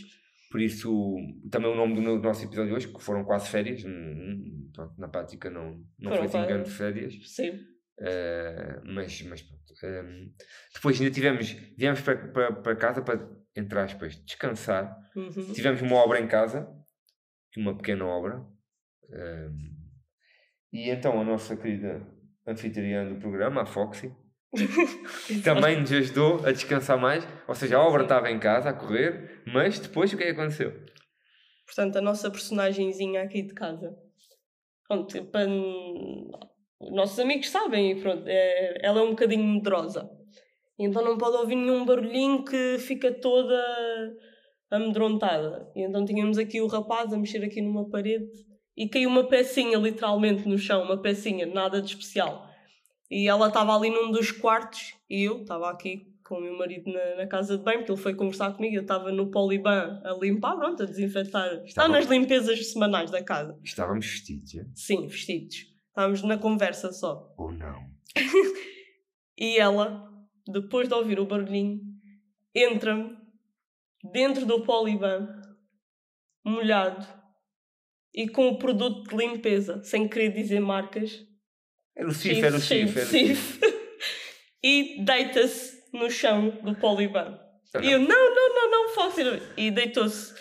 Por 0.49 0.61
isso, 0.61 1.15
também 1.51 1.69
o 1.69 1.75
nome 1.75 1.95
do 1.95 2.01
no- 2.01 2.21
nosso 2.21 2.45
episódio 2.45 2.69
de 2.69 2.75
hoje, 2.75 2.87
que 2.93 3.01
foram 3.01 3.23
quase 3.25 3.49
férias, 3.49 3.83
hum, 3.83 3.89
hum, 3.89 4.69
pronto, 4.73 4.93
na 4.99 5.07
prática 5.07 5.49
não, 5.49 5.83
não 5.99 6.11
Foram 6.11 6.27
foi 6.29 6.39
assim 6.39 6.47
grande 6.47 6.69
férias, 6.69 7.13
Sim. 7.35 7.59
eh, 7.99 8.81
mas, 8.85 9.21
mas 9.23 9.41
pronto. 9.41 9.73
hum, 10.05 10.33
depois 10.73 10.99
ainda 10.99 11.13
tivemos, 11.13 11.51
viemos 11.77 12.01
para, 12.01 12.27
para, 12.29 12.53
para 12.53 12.75
casa 12.75 13.01
para, 13.01 13.29
entre 13.55 13.79
aspas, 13.79 14.15
descansar. 14.23 14.95
Uhum. 15.15 15.51
Tivemos 15.53 15.81
uma 15.81 15.95
obra 15.97 16.19
em 16.19 16.27
casa, 16.27 16.67
uma 17.57 17.75
pequena 17.75 18.05
obra, 18.05 18.45
e 20.71 20.89
então 20.89 21.19
a 21.19 21.23
nossa 21.23 21.55
querida 21.55 22.05
anfitriã 22.45 23.07
do 23.07 23.19
programa, 23.19 23.61
a 23.61 23.65
Foxy, 23.65 24.13
também 25.43 25.79
nos 25.79 25.91
ajudou 25.91 26.45
a 26.45 26.51
descansar 26.51 26.97
mais. 26.97 27.27
Ou 27.47 27.55
seja, 27.55 27.77
a 27.77 27.85
obra 27.85 28.03
estava 28.03 28.31
em 28.31 28.39
casa 28.39 28.69
a 28.69 28.73
correr, 28.73 29.41
mas 29.45 29.79
depois 29.79 30.11
o 30.13 30.17
que 30.17 30.23
é 30.23 30.27
que 30.27 30.39
aconteceu? 30.39 30.73
Portanto, 31.65 31.97
a 31.97 32.01
nossa 32.01 32.31
personagenzinha 32.31 33.23
aqui 33.23 33.41
de 33.41 33.53
casa. 33.53 33.95
Pronto, 34.87 35.25
para... 35.25 35.47
os 35.49 36.91
nossos 36.91 37.19
amigos 37.19 37.49
sabem, 37.49 37.99
pronto, 37.99 38.23
é- 38.27 38.79
ela 38.81 38.99
é 38.99 39.03
um 39.03 39.09
bocadinho 39.09 39.43
medrosa. 39.43 40.09
Então 40.79 41.03
não 41.03 41.17
pode 41.17 41.35
ouvir 41.37 41.55
nenhum 41.55 41.85
barulhinho 41.85 42.45
que 42.45 42.77
fica 42.79 43.11
toda 43.11 43.59
amedrontada. 44.69 45.69
E 45.75 45.81
então 45.81 46.05
tínhamos 46.05 46.37
aqui 46.37 46.61
o 46.61 46.67
rapaz 46.67 47.11
a 47.11 47.17
mexer 47.17 47.43
aqui 47.43 47.61
numa 47.61 47.89
parede 47.89 48.29
e 48.75 48.87
caiu 48.87 49.09
uma 49.09 49.27
pecinha 49.27 49.77
literalmente 49.77 50.47
no 50.47 50.57
chão, 50.57 50.83
uma 50.83 51.01
pecinha, 51.01 51.45
nada 51.45 51.81
de 51.81 51.89
especial. 51.89 52.46
E 53.09 53.27
ela 53.27 53.47
estava 53.47 53.75
ali 53.75 53.89
num 53.89 54.11
dos 54.11 54.31
quartos 54.31 54.93
e 55.09 55.23
eu 55.23 55.41
estava 55.41 55.69
aqui 55.69 56.13
com 56.23 56.35
o 56.35 56.41
meu 56.41 56.57
marido 56.57 56.91
na, 56.91 57.15
na 57.15 57.27
casa 57.27 57.57
de 57.57 57.63
banho, 57.63 57.79
porque 57.79 57.93
ele 57.93 58.01
foi 58.01 58.13
conversar 58.13 58.51
comigo, 58.53 58.75
eu 58.75 58.81
estava 58.81 59.11
no 59.13 59.31
Poliban 59.31 60.01
a 60.03 60.11
limpar, 60.13 60.57
pronto, 60.57 60.83
a 60.83 60.85
desinfetar. 60.85 61.63
Está 61.63 61.87
nas 61.87 62.05
limpezas 62.05 62.71
semanais 62.71 63.09
da 63.09 63.23
casa. 63.23 63.57
Estávamos 63.63 64.05
vestidos, 64.05 64.55
é? 64.55 64.65
Sim, 64.75 65.07
vestidos. 65.07 65.73
Estávamos 65.87 66.21
na 66.23 66.37
conversa 66.37 66.91
só. 66.91 67.33
ou 67.37 67.51
não? 67.51 67.89
E 69.39 69.59
ela, 69.59 70.11
depois 70.47 70.87
de 70.87 70.95
ouvir 70.95 71.19
o 71.19 71.25
barulhinho, 71.27 71.79
entra-me 72.55 73.15
dentro 74.11 74.47
do 74.47 74.63
Poliban, 74.63 75.27
molhado 76.43 77.05
e 78.11 78.27
com 78.27 78.47
o 78.47 78.57
produto 78.57 79.07
de 79.09 79.15
limpeza, 79.15 79.83
sem 79.83 80.07
querer 80.07 80.33
dizer 80.33 80.59
marcas. 80.59 81.23
Era 81.97 82.07
o 82.07 82.11
CIF, 82.13 82.43
era 82.43 82.55
o 82.55 82.59
CIF. 82.59 82.99
CIF. 83.05 83.35
Cif. 83.37 83.59
e 84.63 85.03
deita-se 85.03 85.77
no 85.93 86.09
chão 86.09 86.49
do 86.63 86.75
Poliban. 86.75 87.37
Não, 87.73 87.81
E 87.81 87.91
eu, 87.91 87.99
não, 87.99 88.07
não, 88.35 88.55
não, 88.55 88.71
não, 88.71 88.89
Foxy. 88.93 89.23
não." 89.23 89.39
E 89.57 89.71
deitou-se. 89.71 90.33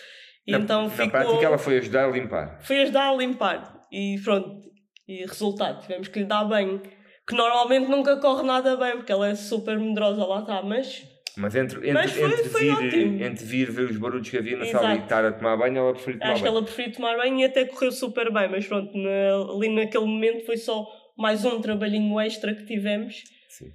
E 0.47 0.53
na, 0.53 0.59
então 0.59 0.83
na 0.85 0.90
ficou... 0.90 1.11
prática 1.11 1.45
ela 1.47 1.59
foi 1.59 1.79
ajudar 1.79 2.05
a 2.07 2.11
limpar. 2.11 2.59
Foi 2.62 2.83
ajudar 2.83 3.09
a 3.11 3.14
limpar. 3.16 3.81
E 3.92 4.16
pronto. 4.23 4.61
E 5.09 5.25
resultado, 5.25 5.83
tivemos 5.83 6.09
que 6.09 6.19
lhe 6.21 6.25
dar 6.25 6.45
bem. 6.45 6.81
Que 7.29 7.35
normalmente 7.35 7.88
nunca 7.88 8.16
corre 8.21 8.45
nada 8.47 8.77
bem, 8.77 8.92
porque 8.99 9.11
ela 9.11 9.29
é 9.29 9.35
super 9.35 9.79
medrosa 9.79 10.25
lá 10.25 10.40
está, 10.40 10.62
mas 10.62 11.03
Mas 11.37 11.55
entre, 11.57 11.79
entre, 11.79 11.92
Mas 11.92 12.12
foi- 12.12 12.31
entre, 12.33 12.49
foi 12.49 12.75
vir, 12.88 13.23
entre 13.23 13.45
vir 13.45 13.71
ver 13.71 13.90
os 13.90 13.97
barulhos 13.97 14.29
que 14.31 14.37
havia 14.38 14.57
na 14.57 14.64
sala 14.66 14.85
e 14.85 14.92
Exato. 14.92 15.03
estar 15.03 15.25
a 15.25 15.33
tomar 15.33 15.57
banho, 15.57 15.79
ela 15.79 15.92
preferia 15.92 16.21
tomar 16.21 16.33
acho 16.33 16.42
que 16.42 16.49
banho. 16.49 16.57
ela 16.59 16.64
preferia 16.64 16.92
tomar 16.92 17.19
bem 17.19 17.42
e 17.42 17.45
até 17.45 17.64
correu 17.64 17.90
super 17.92 18.33
bem. 18.33 18.49
Mas 18.49 18.66
pronto, 18.66 18.97
na- 18.97 19.53
ali 19.57 19.69
naquele 19.75 20.05
momento 20.07 20.47
foi 20.47 20.57
só 20.57 20.87
mais 21.16 21.44
um 21.44 21.61
trabalhinho 21.61 22.20
extra 22.20 22.55
que 22.55 22.64
tivemos 22.64 23.22
Sim. 23.48 23.72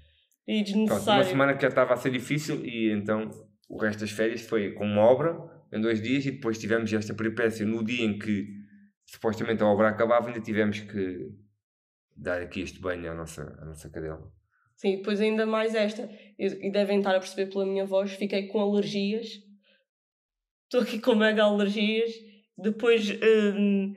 e 0.47 0.63
Pronto, 0.63 0.75
uma 0.77 0.85
desnecessário. 0.85 1.25
semana 1.25 1.53
que 1.55 1.61
já 1.61 1.69
estava 1.69 1.93
a 1.93 1.97
ser 1.97 2.11
difícil 2.11 2.65
e 2.65 2.91
então 2.91 3.29
o 3.69 3.77
resto 3.77 3.99
das 4.01 4.11
férias 4.11 4.41
foi 4.41 4.73
com 4.73 4.85
uma 4.85 5.01
obra 5.01 5.37
em 5.73 5.79
dois 5.79 6.01
dias 6.01 6.25
e 6.25 6.31
depois 6.31 6.57
tivemos 6.57 6.91
esta 6.93 7.13
peripécia 7.13 7.65
no 7.65 7.83
dia 7.83 8.05
em 8.05 8.19
que 8.19 8.47
supostamente 9.05 9.63
a 9.63 9.65
obra 9.67 9.89
acabava 9.89 10.27
ainda 10.27 10.41
tivemos 10.41 10.79
que 10.79 11.29
dar 12.15 12.41
aqui 12.41 12.61
este 12.61 12.79
banho 12.79 13.11
à 13.11 13.15
nossa, 13.15 13.41
à 13.59 13.65
nossa 13.65 13.89
cadela. 13.89 14.31
Sim, 14.75 14.97
depois 14.97 15.21
ainda 15.21 15.45
mais 15.45 15.75
esta. 15.75 16.09
E, 16.39 16.67
e 16.67 16.71
devem 16.71 16.97
estar 16.97 17.15
a 17.15 17.19
perceber 17.19 17.51
pela 17.51 17.65
minha 17.65 17.85
voz, 17.85 18.13
fiquei 18.13 18.47
com 18.47 18.59
alergias. 18.59 19.27
Estou 20.63 20.81
aqui 20.81 20.99
com 20.99 21.15
mega 21.15 21.43
alergias. 21.43 22.11
Depois, 22.57 23.09
hum, 23.11 23.93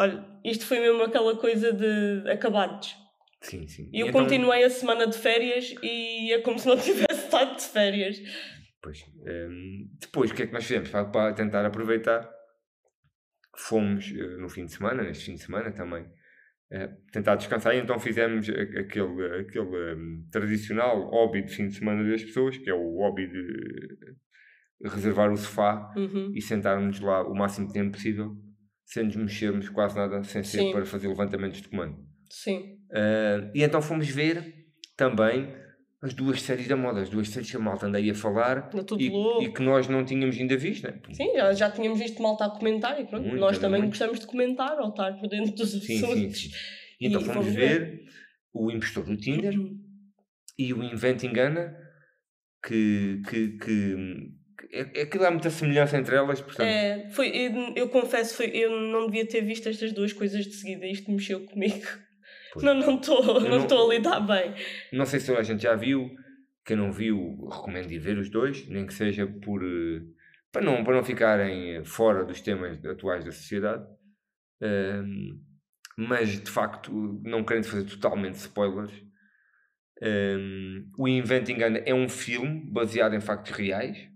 olha, 0.00 0.24
isto 0.42 0.64
foi 0.66 0.80
mesmo 0.80 1.02
aquela 1.02 1.36
coisa 1.36 1.72
de 1.72 2.30
acabados. 2.30 2.96
Sim, 3.42 3.66
sim. 3.68 3.88
E 3.92 4.00
eu 4.00 4.08
então, 4.08 4.22
continuei 4.22 4.64
a 4.64 4.70
semana 4.70 5.06
de 5.06 5.16
férias 5.16 5.74
e 5.82 6.32
é 6.32 6.40
como 6.40 6.58
se 6.58 6.66
não 6.66 6.76
tivesse 6.80 7.24
estado 7.24 7.56
de 7.56 7.62
férias. 7.64 8.18
Pois, 8.82 9.04
hum, 9.26 9.90
depois 10.00 10.30
o 10.30 10.34
que 10.34 10.42
é 10.42 10.46
que 10.46 10.52
nós 10.52 10.64
fizemos 10.64 10.88
para, 10.88 11.04
para 11.04 11.34
tentar 11.34 11.64
aproveitar? 11.66 12.28
Fomos 13.56 14.10
eh, 14.10 14.36
no 14.38 14.48
fim 14.48 14.64
de 14.64 14.72
semana, 14.72 15.02
neste 15.02 15.24
fim 15.26 15.34
de 15.34 15.42
semana 15.42 15.70
também, 15.70 16.06
eh, 16.70 16.88
tentar 17.12 17.36
descansar 17.36 17.74
e 17.74 17.78
então 17.78 17.98
fizemos 17.98 18.48
aquele, 18.48 19.40
aquele 19.40 19.94
hum, 19.94 20.26
tradicional 20.32 21.10
hobby 21.10 21.42
de 21.42 21.54
fim 21.54 21.68
de 21.68 21.74
semana 21.74 22.08
das 22.08 22.22
pessoas, 22.22 22.56
que 22.56 22.70
é 22.70 22.74
o 22.74 22.96
hobby 22.96 23.26
de 23.26 24.88
reservar 24.88 25.30
o 25.30 25.36
sofá 25.36 25.92
Uhum. 25.94 26.32
e 26.34 26.40
sentarmos 26.40 27.00
lá 27.00 27.22
o 27.26 27.34
máximo 27.34 27.66
de 27.66 27.74
tempo 27.74 27.92
possível, 27.92 28.34
sem 28.92 29.04
nos 29.04 29.14
mexermos 29.16 29.68
quase 29.68 29.94
nada, 29.96 30.22
sem 30.24 30.42
ser 30.42 30.58
Sim. 30.58 30.72
para 30.72 30.84
fazer 30.84 31.06
levantamentos 31.08 31.62
de 31.62 31.68
comando. 31.68 31.96
Sim. 32.28 32.76
Uh, 32.90 33.50
e 33.54 33.62
então 33.62 33.80
fomos 33.80 34.08
ver 34.08 34.66
também 34.96 35.54
as 36.02 36.12
duas 36.14 36.42
séries 36.42 36.66
da 36.66 36.76
moda, 36.76 37.00
as 37.02 37.08
duas 37.08 37.28
séries 37.28 37.50
que 37.50 37.56
a 37.56 37.60
malta 37.60 37.86
anda 37.86 37.98
aí 37.98 38.10
a 38.10 38.14
falar 38.14 38.70
e, 38.98 39.08
louco. 39.10 39.42
e 39.42 39.52
que 39.52 39.62
nós 39.62 39.86
não 39.86 40.04
tínhamos 40.04 40.36
ainda 40.36 40.56
visto, 40.56 40.84
né? 40.88 40.98
Sim, 41.12 41.32
já, 41.34 41.52
já 41.52 41.70
tínhamos 41.70 41.98
visto 41.98 42.20
malta 42.22 42.46
a 42.46 42.50
comentar 42.50 43.00
e 43.00 43.04
pronto, 43.06 43.22
Muito, 43.28 43.38
nós 43.40 43.58
também 43.58 43.80
muito. 43.80 43.90
gostamos 43.92 44.18
de 44.18 44.26
comentar 44.26 44.78
ou 44.80 44.88
estar 44.88 45.12
por 45.18 45.28
dentro 45.28 45.52
dos 45.54 45.70
Sim, 45.70 45.80
sim, 45.80 46.04
assuntos. 46.04 46.40
sim. 46.40 46.50
E 47.00 47.06
então 47.06 47.20
E 47.20 47.24
fomos 47.24 47.36
vamos 47.44 47.54
ver 47.54 48.02
o 48.52 48.70
impostor 48.72 49.04
do 49.04 49.16
Tinder 49.16 49.54
e 50.58 50.74
o 50.74 50.82
Inventing 50.82 51.38
Anna, 51.38 51.76
que, 52.66 53.22
que, 53.28 53.48
que 53.58 53.96
é, 54.72 55.02
aquilo 55.02 55.26
há 55.26 55.30
muita 55.30 55.50
semelhança 55.50 55.96
entre 55.96 56.16
elas, 56.16 56.40
portanto, 56.40 56.66
É, 56.66 57.08
foi, 57.10 57.28
eu, 57.28 57.74
eu 57.76 57.88
confesso, 57.88 58.36
foi, 58.36 58.46
eu 58.54 58.70
não 58.70 59.06
devia 59.06 59.26
ter 59.26 59.42
visto 59.42 59.68
estas 59.68 59.92
duas 59.92 60.12
coisas 60.12 60.44
de 60.44 60.54
seguida, 60.54 60.86
isto 60.86 61.10
mexeu 61.10 61.44
comigo. 61.46 61.86
Pois. 62.52 62.64
Não 62.64 62.74
não 62.74 62.96
estou 62.96 63.40
não 63.40 63.90
a 63.90 63.94
lidar 63.94 64.20
bem. 64.20 64.52
não 64.92 65.06
sei 65.06 65.20
se 65.20 65.32
a 65.32 65.42
gente 65.42 65.62
já 65.62 65.76
viu, 65.76 66.10
quem 66.64 66.76
não 66.76 66.92
viu, 66.92 67.46
recomendo 67.48 67.90
ir 67.92 67.98
ver 67.98 68.18
os 68.18 68.28
dois, 68.28 68.66
nem 68.68 68.86
que 68.86 68.94
seja 68.94 69.26
por 69.26 69.62
eh, 69.62 70.02
para 70.52 70.62
não, 70.62 70.82
para 70.82 70.96
não 70.96 71.04
ficarem 71.04 71.84
fora 71.84 72.24
dos 72.24 72.40
temas 72.40 72.84
atuais 72.84 73.24
da 73.24 73.30
sociedade. 73.30 73.84
Ahm, 74.60 75.40
mas 75.96 76.40
de 76.40 76.50
facto, 76.50 77.20
não 77.24 77.44
querendo 77.44 77.64
fazer 77.64 77.84
totalmente 77.84 78.34
spoilers, 78.34 78.92
ahm, 80.02 80.90
o 80.98 81.06
Inventing 81.06 81.62
Anna 81.62 81.78
é 81.78 81.94
um 81.94 82.08
filme 82.08 82.68
baseado 82.70 83.14
em 83.14 83.20
factos 83.20 83.52
reais. 83.52 84.09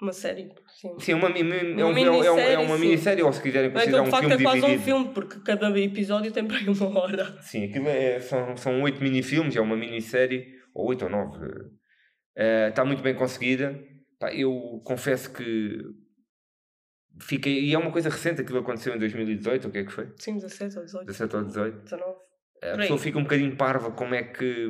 Uma 0.00 0.12
série, 0.12 0.50
sim. 0.78 0.94
Sim, 0.98 1.12
é 1.12 1.14
uma, 1.14 1.28
é, 1.28 1.42
Uma 1.42 1.86
um- 1.86 1.96
é, 1.98 2.10
um- 2.10 2.24
é, 2.24 2.30
um- 2.30 2.38
é 2.38 2.56
minissérie, 2.56 2.56
uma 2.66 2.78
minissérie, 2.78 3.22
ou 3.22 3.32
se 3.32 3.40
quiserem 3.42 3.70
Mas 3.70 3.84
considerar 3.84 4.02
aquilo 4.02 4.02
de 4.02 4.08
um 4.08 4.10
facto 4.10 4.28
filme 4.28 4.34
é 4.34 4.44
quase 4.44 4.60
dividido. 4.60 4.80
um 4.82 4.84
filme, 4.84 5.14
porque 5.14 5.40
cada 5.40 5.78
episódio 5.80 6.32
tem 6.32 6.46
para 6.46 6.58
aí 6.58 6.68
uma 6.68 7.00
hora. 7.00 7.40
Sim, 7.42 7.64
aquilo 7.64 7.88
é, 7.88 8.20
são, 8.20 8.56
são 8.58 8.82
oito 8.82 9.02
minifilmes, 9.02 9.56
é 9.56 9.60
uma 9.60 9.76
minissérie, 9.76 10.54
ou 10.74 10.88
oito 10.88 11.04
ou 11.06 11.10
nove. 11.10 11.46
eh, 12.36 12.68
Está 12.68 12.84
muito 12.84 13.02
bem 13.02 13.14
conseguida. 13.14 13.78
Pá, 14.20 14.32
eu 14.34 14.82
confesso 14.84 15.32
que 15.32 15.78
fiquei. 17.20 17.64
E 17.64 17.74
é 17.74 17.78
uma 17.78 17.90
coisa 17.90 18.08
recente, 18.10 18.40
aquilo 18.42 18.58
aconteceu 18.58 18.94
em 18.94 18.98
2018, 18.98 19.68
o 19.68 19.70
que 19.70 19.78
é 19.78 19.84
que 19.84 19.92
foi? 19.92 20.10
Sim, 20.18 20.34
17 20.34 20.78
ou 20.78 20.84
18, 20.84 21.06
17 21.06 21.36
ou 21.36 21.44
18. 21.44 21.82
19. 21.84 22.10
A 22.62 22.70
Por 22.70 22.76
pessoa 22.80 22.98
aí. 22.98 23.02
fica 23.02 23.18
um 23.18 23.22
bocadinho 23.22 23.56
parva 23.56 23.90
como 23.92 24.14
é 24.14 24.22
que, 24.22 24.68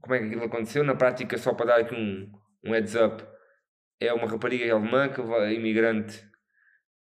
como 0.00 0.14
é 0.14 0.18
que 0.20 0.24
aquilo 0.26 0.44
aconteceu. 0.44 0.84
Na 0.84 0.94
prática, 0.94 1.36
só 1.38 1.54
para 1.54 1.66
dar 1.66 1.80
aqui 1.80 1.94
um, 1.94 2.30
um 2.64 2.72
heads 2.72 2.94
up, 2.94 3.22
é 4.00 4.12
uma 4.12 4.26
rapariga 4.28 4.72
alemã, 4.74 5.08
que 5.08 5.20
vai, 5.22 5.54
imigrante, 5.54 6.22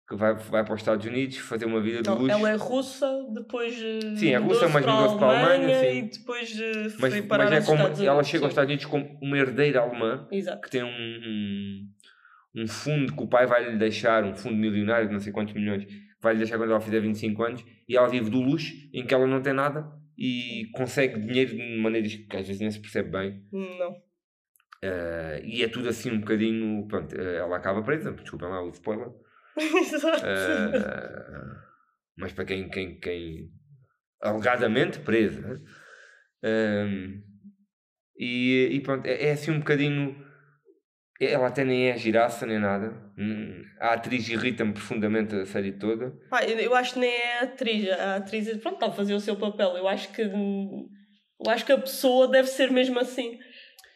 que 0.08 0.16
vai, 0.16 0.34
vai 0.34 0.64
para 0.64 0.74
os 0.74 0.80
Estados 0.80 1.06
Unidos 1.06 1.38
fazer 1.38 1.64
uma 1.64 1.80
vida 1.80 2.02
de 2.02 2.08
Não, 2.08 2.18
luxo. 2.18 2.30
ela 2.30 2.50
é 2.50 2.56
russa, 2.56 3.06
depois 3.34 3.74
eh, 3.80 4.16
Sim, 4.16 4.28
é 4.30 4.36
russa, 4.36 4.68
mas 4.68 4.84
mudou-se 4.84 5.16
para 5.18 5.26
a 5.26 5.52
Alemanha, 5.54 5.80
sim. 5.80 5.98
e 5.98 6.02
depois 6.10 6.60
eh, 6.60 6.72
mas, 7.00 7.12
foi 7.12 7.22
parar 7.22 7.50
mas 7.50 7.64
é 7.64 7.66
como 7.66 7.80
Estados 7.82 8.00
ela 8.02 8.22
chega 8.22 8.44
aos. 8.44 8.52
Estados 8.52 8.68
Unidos 8.68 8.84
como 8.86 9.18
uma 9.22 9.38
herdeira 9.38 9.80
alemã 9.80 10.28
Exato. 10.30 10.60
que 10.60 10.70
tem 10.70 10.82
um, 10.82 10.88
um, 10.88 11.88
um 12.62 12.66
fundo 12.66 13.14
que 13.16 13.22
o 13.22 13.26
pai 13.28 13.46
vai 13.46 13.70
lhe 13.70 13.78
deixar, 13.78 14.24
um 14.24 14.34
fundo 14.34 14.56
milionário 14.56 15.06
de 15.08 15.12
não 15.12 15.20
sei 15.20 15.32
quantos 15.32 15.54
milhões, 15.54 15.86
vai 16.20 16.34
lhe 16.34 16.38
deixar 16.38 16.58
quando 16.58 16.70
ela 16.70 16.80
fizer 16.80 17.00
25 17.00 17.42
anos, 17.42 17.64
e 17.88 17.96
ela 17.96 18.08
vive 18.08 18.28
do 18.30 18.40
luxo, 18.40 18.72
em 18.92 19.04
que 19.06 19.12
ela 19.14 19.26
não 19.26 19.40
tem 19.42 19.52
nada 19.52 19.90
e 20.16 20.68
consegue 20.74 21.18
dinheiro 21.18 21.56
de 21.56 21.76
maneiras 21.80 22.14
que 22.14 22.36
às 22.36 22.46
vezes 22.46 22.60
nem 22.60 22.70
se 22.70 22.80
percebe 22.80 23.10
bem. 23.10 23.42
Não. 23.50 23.96
Eh, 24.86 25.40
e 25.44 25.64
é 25.64 25.68
tudo 25.68 25.88
assim 25.88 26.10
um 26.10 26.20
bocadinho. 26.20 26.86
Pronto, 26.86 27.18
eh, 27.18 27.36
ela 27.38 27.56
acaba 27.56 27.82
presa, 27.82 28.12
desculpem 28.12 28.48
lá 28.48 28.62
o 28.62 28.68
spoiler. 28.68 29.08
Exato. 29.56 30.26
Eh, 30.26 31.56
mas 32.18 32.32
para 32.32 32.44
quem, 32.44 32.68
quem, 32.68 33.00
quem 33.00 33.50
alegadamente 34.20 34.98
presa. 34.98 35.62
Ehm, 36.42 37.22
e, 38.18 38.68
e 38.72 38.80
pronto, 38.80 39.06
é, 39.06 39.28
é 39.28 39.32
assim 39.32 39.52
um 39.52 39.58
bocadinho. 39.58 40.22
Ela 41.18 41.46
até 41.46 41.64
nem 41.64 41.88
é 41.88 41.96
giraça 41.96 42.44
nem 42.44 42.58
nada. 42.58 42.92
Hum, 43.16 43.62
A 43.80 43.94
atriz 43.94 44.28
irrita-me 44.28 44.74
profundamente 44.74 45.34
a 45.34 45.46
série 45.46 45.72
toda. 45.72 46.10
Pá, 46.28 46.44
eu, 46.44 46.74
acho 46.74 46.94
que 46.94 47.00
nem 47.00 47.10
é 47.10 47.38
a 47.38 47.42
atriz. 47.44 47.88
A 47.90 48.16
atriz 48.16 48.48
pronto, 48.58 48.74
está 48.74 48.86
a 48.88 48.92
fazer 48.92 49.14
o 49.14 49.20
seu 49.20 49.36
papel. 49.36 49.78
Eu 49.78 49.88
acho 49.88 50.12
que 50.12 50.20
eu 50.20 51.50
acho 51.50 51.64
que 51.64 51.72
a 51.72 51.78
pessoa 51.78 52.28
deve 52.28 52.48
ser 52.48 52.70
mesmo 52.70 52.98
assim. 52.98 53.38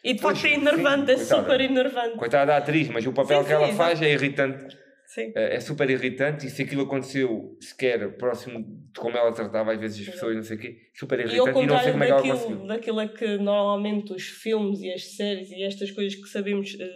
E 0.03 0.13
de 0.13 0.21
facto 0.21 0.45
é 0.45 0.53
enervante, 0.53 1.11
é 1.11 1.15
coitada. 1.15 1.41
super 1.41 1.61
enervante. 1.61 2.17
Coitada 2.17 2.45
da 2.47 2.57
atriz, 2.57 2.87
mas 2.89 3.05
o 3.05 3.13
papel 3.13 3.41
Sim, 3.41 3.47
que 3.47 3.53
ela 3.53 3.67
sim, 3.67 3.75
faz 3.75 4.01
é 4.01 4.11
irritante. 4.11 4.77
Sim. 5.05 5.31
É 5.35 5.55
é 5.55 5.59
super 5.59 5.89
irritante 5.89 6.45
e 6.45 6.49
se 6.51 6.61
aquilo 6.61 6.83
aconteceu 6.83 7.57
sequer 7.59 8.15
próximo 8.17 8.63
de 8.63 8.99
como 8.99 9.17
ela 9.17 9.33
tratava 9.33 9.71
às 9.73 9.79
vezes 9.79 10.07
as 10.07 10.13
pessoas, 10.13 10.35
não 10.35 10.43
sei 10.43 10.55
o 10.55 10.59
quê, 10.59 10.77
super 10.93 11.19
E 11.19 11.23
irritante 11.23 11.59
e, 11.59 11.65
não 11.65 11.79
sei 11.79 11.91
como 11.91 12.03
é 12.03 12.07
que 12.07 12.11
ela 12.11 12.21
daquilo, 12.21 12.37
conseguiu. 12.37 12.67
daquilo 12.67 12.99
é 13.01 13.07
que 13.07 13.37
normalmente 13.39 14.13
os 14.13 14.23
filmes 14.23 14.81
e 14.81 14.93
as 14.93 15.15
séries 15.15 15.49
e 15.49 15.63
estas 15.63 15.89
coisas 15.91 16.13
que 16.13 16.29
sabemos 16.29 16.77
eh, 16.79 16.87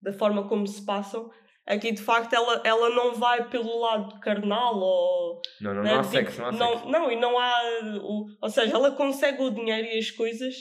da 0.00 0.12
forma 0.14 0.48
como 0.48 0.66
se 0.66 0.84
passam, 0.84 1.30
aqui 1.66 1.92
de 1.92 2.00
facto 2.00 2.32
ela, 2.32 2.62
ela 2.64 2.88
não 2.90 3.14
vai 3.14 3.48
pelo 3.50 3.80
lado 3.80 4.18
carnal 4.20 4.74
ou. 4.78 5.42
Não, 5.60 5.74
não, 5.74 5.82
né, 5.82 5.90
não 5.92 6.00
há 6.00 6.02
tipo, 6.02 6.14
sexo, 6.14 6.40
não 6.40 6.48
há 6.48 6.52
sexo. 6.52 6.88
não, 6.88 7.12
e 7.12 7.16
não 7.16 7.38
há. 7.38 7.60
O, 8.02 8.26
ou 8.40 8.48
seja, 8.48 8.74
ela 8.74 8.90
consegue 8.92 9.42
o 9.42 9.50
dinheiro 9.50 9.86
e 9.88 9.98
as 9.98 10.10
coisas. 10.10 10.54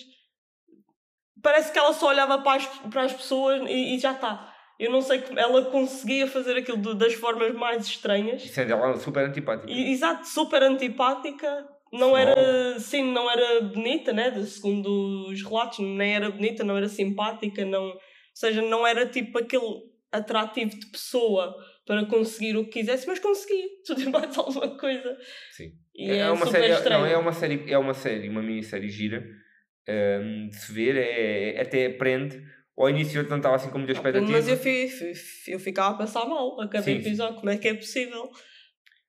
Parece 1.43 1.71
que 1.73 1.77
ela 1.77 1.93
só 1.93 2.07
olhava 2.07 2.41
para 2.41 2.55
as, 2.55 2.65
para 2.89 3.03
as 3.03 3.13
pessoas 3.13 3.61
e, 3.69 3.95
e 3.95 3.99
já 3.99 4.13
está. 4.13 4.51
Eu 4.79 4.89
não 4.89 5.01
sei 5.01 5.21
como 5.21 5.37
ela 5.39 5.65
conseguia 5.65 6.25
fazer 6.25 6.57
aquilo 6.57 6.95
das 6.95 7.13
formas 7.13 7.53
mais 7.53 7.85
estranhas. 7.85 8.41
Sendo 8.49 8.71
ela 8.71 8.97
super 8.97 9.25
antipática. 9.25 9.69
E- 9.71 9.91
Exato, 9.91 10.25
super 10.27 10.63
antipática. 10.63 11.67
Não 11.91 12.17
era, 12.17 12.79
sim, 12.79 13.03
não 13.11 13.29
era 13.29 13.61
bonita, 13.61 14.11
né? 14.11 14.31
Segundo 14.45 15.27
os 15.29 15.43
relatos, 15.43 15.77
nem 15.79 16.15
era 16.15 16.31
bonita, 16.31 16.63
não 16.63 16.75
era 16.75 16.89
simpática, 16.89 17.63
não, 17.63 17.83
ou 17.89 17.99
seja, 18.33 18.63
não 18.63 18.87
era 18.87 19.05
tipo 19.05 19.37
aquele 19.37 19.83
atrativo 20.11 20.71
de 20.71 20.87
pessoa 20.87 21.55
para 21.85 22.05
conseguir 22.05 22.57
o 22.57 22.63
que 22.65 22.79
quisesse, 22.79 23.05
mas 23.07 23.19
conseguia 23.19 23.67
tudo 23.85 24.09
mais 24.09 24.35
alguma 24.35 24.75
coisa. 24.77 25.17
Sim. 25.51 25.71
É, 25.95 26.17
é, 26.17 26.31
uma 26.31 26.47
série, 26.47 26.89
não, 26.89 27.05
é 27.05 27.15
uma 27.15 27.31
série, 27.31 27.71
é 27.71 27.77
uma 27.77 27.93
série, 27.93 28.29
uma 28.29 28.41
minissérie 28.41 28.89
gira 28.89 29.23
hum, 29.87 30.49
de 30.49 30.55
se 30.55 30.71
ver, 30.73 30.95
é, 30.95 31.61
até 31.61 31.89
prende. 31.89 32.41
Ao 32.77 32.89
início 32.89 33.21
eu 33.21 33.29
não 33.29 33.37
estava 33.37 33.55
assim 33.55 33.69
com 33.69 33.77
muita 33.77 33.93
expectativa. 33.93 34.31
mas 34.31 34.47
eu, 34.47 34.57
fi, 34.57 34.87
fi- 34.89 35.51
eu 35.51 35.59
ficava 35.59 35.95
a 35.95 35.97
passar 35.97 36.25
mal 36.25 36.59
a 36.59 36.67
cada 36.67 36.83
Sim, 36.83 36.95
episódio, 36.97 37.35
como 37.37 37.49
é 37.51 37.57
que 37.57 37.67
é 37.67 37.73
possível? 37.75 38.29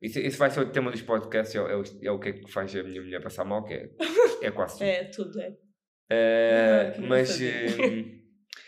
Isso, 0.02 0.18
isso 0.18 0.37
vai 0.38 0.50
ser 0.50 0.60
o 0.60 0.70
tema 0.70 0.90
dos 0.90 1.00
podcasts, 1.00 1.54
é, 1.54 1.60
o- 1.62 1.82
é, 1.82 1.84
é 2.02 2.10
o 2.10 2.18
que 2.18 2.28
é 2.28 2.32
que 2.32 2.52
faz 2.52 2.74
a 2.76 2.82
minha 2.82 3.00
mulher 3.00 3.22
passar 3.22 3.44
mal, 3.44 3.64
que 3.64 3.72
é, 3.72 3.88
é 4.42 4.50
quase 4.50 4.74
tudo. 4.78 4.84
É, 4.87 5.04
tudo 5.04 5.40
é. 5.40 5.52
Eh, 6.10 6.88
Ah, 6.88 6.92
que 6.94 7.00
mas, 7.00 7.40
eh, 7.40 8.04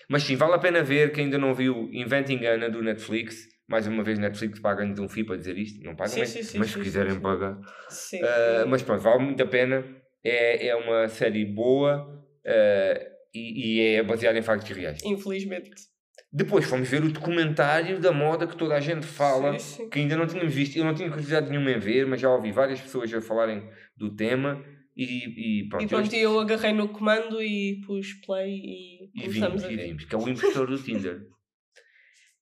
mas 0.09 0.23
sim, 0.23 0.37
vale 0.37 0.55
a 0.55 0.59
pena 0.59 0.83
ver 0.83 1.12
quem 1.12 1.25
ainda 1.25 1.37
não 1.37 1.55
viu 1.55 1.90
Inventing 1.92 2.45
Anna 2.47 2.71
do 2.71 2.83
Netflix. 2.83 3.37
Mais 3.69 3.87
uma 3.87 4.03
vez, 4.03 4.19
Netflix 4.19 4.61
paga-nos 4.61 4.99
um 4.99 5.09
FII 5.09 5.25
para 5.25 5.37
dizer 5.37 5.59
isto. 5.59 5.83
Não 5.85 5.95
pagam, 5.97 6.14
Sim, 6.14 6.21
mas, 6.21 6.31
sim, 6.47 6.59
mas 6.59 6.71
se 6.71 6.79
quiserem 6.81 7.21
pagar. 7.21 7.59
Uh, 7.59 8.66
mas 8.69 8.83
pronto, 8.83 9.03
vale 9.03 9.23
muito 9.25 9.42
a 9.42 9.47
pena. 9.47 9.85
É, 10.29 10.67
é 10.69 10.77
uma 10.77 11.09
série 11.09 11.45
boa 11.45 12.07
uh, 12.45 13.07
e, 13.35 13.77
e 13.77 13.81
é 13.97 14.03
baseada 14.03 14.39
em 14.39 14.43
factos 14.43 14.71
reais. 14.77 14.99
Infelizmente. 15.05 15.71
Depois 16.33 16.65
fomos 16.65 16.89
ver 16.89 17.03
o 17.05 17.11
documentário 17.11 17.99
da 18.01 18.12
moda 18.12 18.47
que 18.47 18.57
toda 18.57 18.75
a 18.75 18.81
gente 18.81 19.07
fala, 19.07 19.59
Sim, 19.59 19.83
sim. 19.85 19.89
que 19.91 19.99
ainda 20.01 20.17
não 20.17 20.27
tínhamos 20.27 20.53
visto. 20.53 20.77
Eu 20.77 20.85
não 20.85 20.95
tinha 20.95 21.09
curiosidade 21.09 21.49
nenhuma 21.49 21.71
em 21.71 21.79
ver, 21.79 22.07
mas 22.07 22.21
já 22.21 22.29
ouvi 22.31 22.51
várias 22.53 22.81
pessoas 22.81 23.12
a 23.15 23.21
falarem 23.21 23.62
do 23.97 24.15
tema 24.15 24.62
e, 24.97 25.61
e 25.62 25.69
pronto. 25.69 25.85
E 25.85 25.89
pronto, 25.89 26.05
este- 26.05 26.19
eu 26.19 26.39
agarrei 26.41 26.73
no 26.73 26.89
comando 26.89 27.41
e 27.43 27.81
pus 27.87 28.12
play 28.27 28.51
e 28.55 29.05
e 29.15 29.21
começamos 29.23 29.62
vimos, 29.62 29.65
a 29.65 29.73
e 29.73 29.77
ver. 29.77 29.87
vimos, 29.89 30.05
que 30.05 30.15
é 30.15 30.19
o 30.19 30.29
impostor 30.29 30.67
do 30.67 30.79
Tinder. 30.79 31.21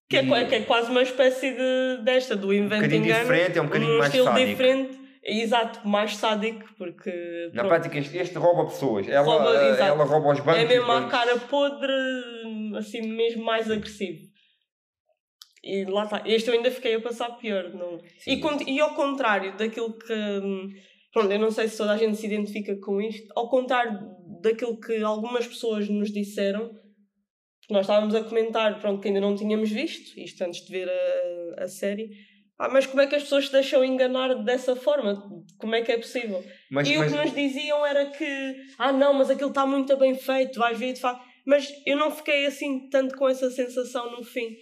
Que 0.09 0.19
é, 0.19 0.23
E- 0.23 0.47
que 0.47 0.55
é 0.55 0.61
quase 0.61 0.91
uma 0.91 1.03
espécie 1.03 1.51
de, 1.53 2.05
desta, 2.05 2.37
do 2.37 2.49
um 2.49 2.53
Invent 2.53 2.83
bocadinho 2.83 3.05
diferente, 3.05 3.59
é 3.59 3.63
um 3.63 3.67
bocadinho 3.67 3.93
um 3.95 3.99
mais 3.99 4.11
estilo 4.13 4.27
sádico. 4.27 4.47
diferente. 4.51 4.99
Exato, 5.27 5.89
mais 5.89 6.17
sádico, 6.17 6.69
porque 6.77 7.11
Na 7.55 7.63
pronto, 7.63 7.69
prática, 7.69 7.99
este, 7.99 8.19
este 8.19 8.37
rouba 8.37 8.67
pessoas. 8.67 9.09
Ela 9.09 9.25
Rouba, 9.25 9.69
exato. 9.71 9.83
ela 9.83 10.05
rouba 10.05 10.33
os 10.33 10.41
bancos. 10.41 10.63
é 10.63 10.67
mesmo 10.67 10.93
a 10.93 11.09
cara 11.09 11.39
podre, 11.39 11.93
assim 12.77 13.01
mesmo 13.01 13.43
mais 13.43 13.71
agressivo. 13.71 14.21
E 15.63 15.87
lá 15.87 16.05
está. 16.05 16.23
Este 16.27 16.51
eu 16.51 16.55
ainda 16.55 16.71
fiquei 16.71 16.95
a 16.95 17.01
passar 17.01 17.31
pior. 17.39 17.73
Não... 17.73 17.99
Sim. 18.19 18.39
E, 18.67 18.75
e 18.75 18.81
ao 18.81 18.95
contrário 18.95 19.57
daquilo 19.57 19.97
que. 19.97 20.15
Pronto, 21.11 21.33
eu 21.33 21.39
não 21.39 21.51
sei 21.51 21.69
se 21.69 21.79
toda 21.79 21.93
a 21.93 21.97
gente 21.97 22.19
se 22.19 22.27
identifica 22.27 22.77
com 22.77 23.01
isto. 23.01 23.33
Ao 23.35 23.49
contrário 23.49 23.99
daquilo 24.43 24.79
que 24.79 25.03
algumas 25.03 25.47
pessoas 25.47 25.89
nos 25.89 26.13
disseram, 26.13 26.71
nós 27.71 27.83
estávamos 27.83 28.15
a 28.15 28.23
comentar, 28.23 28.79
pronto, 28.79 29.01
que 29.01 29.09
ainda 29.09 29.21
não 29.21 29.35
tínhamos 29.35 29.71
visto, 29.71 30.19
isto 30.21 30.43
antes 30.45 30.67
de 30.67 30.71
ver 30.71 30.91
a, 30.91 31.65
a 31.65 31.69
série. 31.69 32.11
Ah, 32.59 32.69
mas 32.69 32.87
como 32.87 33.03
é 33.03 33.07
que 33.07 33.17
as 33.17 33.25
pessoas 33.25 33.47
se 33.47 33.53
deixam 33.53 33.85
enganar 33.85 34.35
dessa 34.45 34.77
forma? 34.77 35.15
Como 35.59 35.75
é 35.75 35.83
que 35.83 35.91
é 35.91 35.99
possível? 35.99 36.43
Mas, 36.71 36.89
e 36.89 36.97
mas, 36.97 37.13
o 37.13 37.17
que 37.17 37.23
nos 37.23 37.35
diziam 37.35 37.85
era 37.85 38.07
que, 38.07 38.57
ah 38.79 38.93
não, 38.93 39.13
mas 39.15 39.29
aquilo 39.29 39.49
está 39.49 39.67
muito 39.67 39.97
bem 39.97 40.15
feito, 40.15 40.59
vais 40.59 40.79
ver 40.79 40.93
de 40.93 41.01
facto. 41.01 41.25
Mas 41.45 41.69
eu 41.85 41.97
não 41.97 42.11
fiquei 42.11 42.47
assim 42.47 42.89
tanto 42.89 43.17
com 43.17 43.29
essa 43.29 43.51
sensação 43.51 44.11
no 44.13 44.23
fim. 44.23 44.57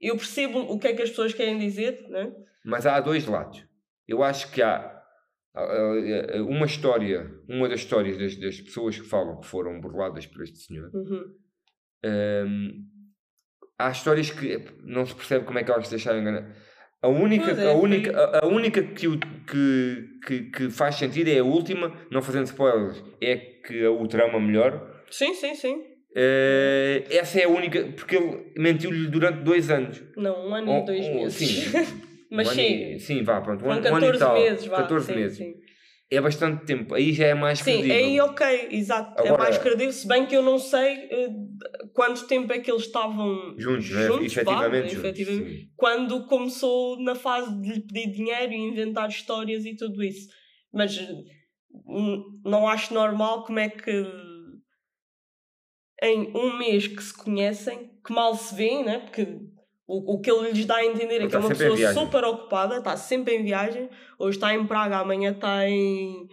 Eu 0.00 0.16
percebo 0.16 0.60
o 0.60 0.78
que 0.78 0.88
é 0.88 0.94
que 0.94 1.02
as 1.02 1.10
pessoas 1.10 1.34
querem 1.34 1.58
dizer, 1.58 2.06
né? 2.08 2.32
mas 2.64 2.86
há 2.86 2.98
dois 3.00 3.26
lados. 3.26 3.62
Eu 4.08 4.22
acho 4.22 4.50
que 4.50 4.62
há 4.62 5.02
uma 6.48 6.66
história, 6.66 7.30
uma 7.48 7.68
das 7.68 7.80
histórias 7.80 8.18
das, 8.18 8.36
das 8.36 8.60
pessoas 8.60 8.98
que 8.98 9.06
falam 9.06 9.38
que 9.40 9.46
foram 9.46 9.80
burladas 9.80 10.26
por 10.26 10.42
este 10.42 10.58
senhor. 10.58 10.90
Uhum. 10.92 11.24
Hum, 12.04 12.86
há 13.78 13.90
histórias 13.90 14.30
que 14.30 14.58
não 14.82 15.06
se 15.06 15.14
percebe 15.14 15.44
como 15.44 15.58
é 15.58 15.64
que 15.64 15.70
elas 15.70 15.86
se 15.86 15.92
deixaram 15.92 16.20
enganar. 16.20 16.56
A 17.04 17.08
única, 17.08 17.50
é, 17.50 17.70
a 17.70 17.74
única, 17.74 18.18
a, 18.18 18.44
a 18.44 18.48
única 18.48 18.82
que, 18.82 19.06
o- 19.06 19.18
que, 19.18 20.08
que, 20.26 20.40
que 20.44 20.70
faz 20.70 20.94
sentido 20.94 21.28
é 21.28 21.38
a 21.38 21.44
última, 21.44 21.92
não 22.10 22.22
fazendo 22.22 22.46
spoilers, 22.46 23.04
é 23.20 23.36
que 23.36 23.86
o 23.86 24.08
trama 24.08 24.40
melhor. 24.40 25.02
Sim, 25.10 25.34
sim, 25.34 25.54
sim. 25.54 25.82
Eh, 26.16 27.04
essa 27.10 27.40
é 27.40 27.44
a 27.44 27.48
única, 27.50 27.84
porque 27.94 28.16
ele 28.16 28.50
mentiu-lhe 28.56 29.06
durante 29.08 29.40
dois 29.42 29.70
anos. 29.70 30.02
Não, 30.16 30.48
um 30.48 30.54
ano 30.54 30.72
Oh, 30.72 30.78
e 30.78 30.84
dois 30.86 31.06
oh, 31.06 31.14
meses. 31.14 31.34
Sim, 31.48 31.72
mas 32.32 32.48
um 32.48 32.52
sim, 32.52 32.94
e- 32.94 32.98
sim, 33.00 33.22
vá, 33.22 33.38
pronto. 33.42 33.60
Um, 33.60 33.68
foram 33.68 33.76
ano- 33.80 33.90
um 33.90 33.96
ano 33.96 34.06
e 34.06 34.12
14 34.12 34.18
tal. 34.18 34.34
meses, 34.40 34.66
vá. 34.66 34.76
14 34.76 35.06
sim, 35.06 35.14
meses. 35.14 35.36
Sim, 35.36 35.54
É 36.16 36.20
bastante 36.20 36.64
tempo. 36.64 36.94
Aí 36.94 37.12
já 37.12 37.26
é 37.26 37.34
mais 37.34 37.58
sim 37.58 37.64
credível. 37.82 37.96
aí 37.96 38.20
ok, 38.20 38.68
exato. 38.70 39.20
é 39.22 39.28
Agora- 39.28 39.42
mais 39.42 39.58
credível, 39.58 39.92
se 39.92 40.06
bem 40.06 40.26
que 40.26 40.36
eu 40.36 40.42
não 40.42 40.58
sei 40.58 41.08
eh, 41.10 41.28
quanto 41.92 42.26
tempo 42.26 42.52
é 42.52 42.58
que 42.58 42.70
eles 42.70 42.82
estavam 42.82 43.54
Juntos, 43.58 43.90
não 43.90 44.00
é? 44.00 44.06
juntos, 44.06 44.26
efetivamente. 44.32 44.88
juntos, 44.94 45.04
efetivamente. 45.04 45.60
sim. 45.60 45.68
quando 45.76 46.26
começou 46.26 47.00
na 47.02 47.14
fase 47.14 47.54
de 47.60 47.72
lhe 47.72 47.80
pedir 47.80 48.12
dinheiro 48.12 48.52
e 48.52 48.56
inventar 48.56 49.08
histórias 49.08 49.64
e 49.64 49.74
tudo 49.76 50.02
isso. 50.02 50.28
Mas 50.72 50.98
hum, 51.86 52.40
não 52.44 52.66
acho 52.68 52.92
normal 52.94 53.44
como 53.44 53.58
é 53.58 53.68
que 53.68 54.04
em 56.02 56.30
um 56.36 56.58
mês 56.58 56.86
que 56.86 57.02
se 57.02 57.16
conhecem, 57.16 57.90
que 58.04 58.12
mal 58.12 58.34
se 58.34 58.54
vêem, 58.54 58.84
né? 58.84 58.98
porque 58.98 59.26
o, 59.86 60.14
o 60.14 60.20
que 60.20 60.30
ele 60.30 60.50
lhes 60.52 60.64
dá 60.66 60.76
a 60.76 60.84
entender 60.86 61.16
é 61.16 61.18
que 61.18 61.22
é 61.24 61.26
está 61.26 61.38
uma 61.40 61.48
pessoa 61.50 61.92
super 61.94 62.24
ocupada, 62.24 62.78
está 62.78 62.96
sempre 62.96 63.34
em 63.36 63.44
viagem, 63.44 63.88
hoje 64.18 64.36
está 64.38 64.54
em 64.54 64.66
Praga, 64.66 64.98
amanhã 64.98 65.32
está 65.32 65.68
em, 65.68 66.26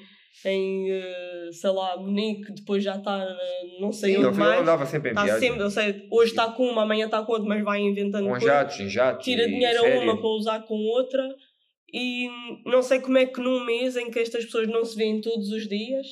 em 0.45 0.91
eh, 0.91 1.49
sei 1.51 1.69
lá, 1.71 1.97
Munique, 1.97 2.51
depois 2.53 2.83
já 2.83 2.95
está 2.95 3.17
eh, 3.23 3.79
não 3.81 3.91
sei 3.91 4.13
Sim, 4.13 4.17
onde 4.19 4.27
ele 4.27 4.37
mais. 4.37 4.61
andava 4.61 4.85
sempre 4.85 5.09
em 5.09 5.11
Está 5.11 5.23
viagem. 5.25 5.49
sempre, 5.49 5.63
eu 5.63 5.69
sei, 5.69 6.07
hoje 6.11 6.31
está 6.31 6.49
com 6.51 6.63
uma, 6.67 6.83
amanhã 6.83 7.05
está 7.05 7.21
com 7.23 7.33
outra, 7.33 7.47
mas 7.49 7.63
vai 7.63 7.79
inventando 7.81 8.23
com 8.23 8.29
coisas 8.31 8.47
jatos, 8.47 8.79
em 8.79 8.89
jatos. 8.89 9.25
tira 9.25 9.45
dinheiro 9.47 9.79
a 9.85 9.99
uma 9.99 10.17
para 10.17 10.27
usar 10.29 10.59
com 10.61 10.75
outra 10.75 11.21
e 11.93 12.29
não 12.65 12.81
sei 12.81 13.01
como 13.01 13.17
é 13.17 13.25
que 13.25 13.41
num 13.41 13.65
mês 13.65 13.97
em 13.97 14.09
que 14.09 14.17
estas 14.19 14.45
pessoas 14.45 14.67
não 14.69 14.85
se 14.85 14.95
veem 14.95 15.19
todos 15.19 15.49
os 15.49 15.67
dias 15.67 16.07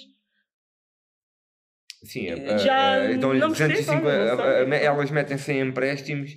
Sim, 2.03 2.27
Já 2.59 2.95
eh, 2.95 3.15
não 3.17 3.29
percebo, 3.51 3.73
250, 3.73 4.01
não 4.01 4.37
sei. 4.37 4.45
eh, 4.45 4.69
eh, 4.71 4.85
elas 4.85 5.11
metem-se 5.11 5.51
em 5.51 5.59
empréstimos 5.67 6.31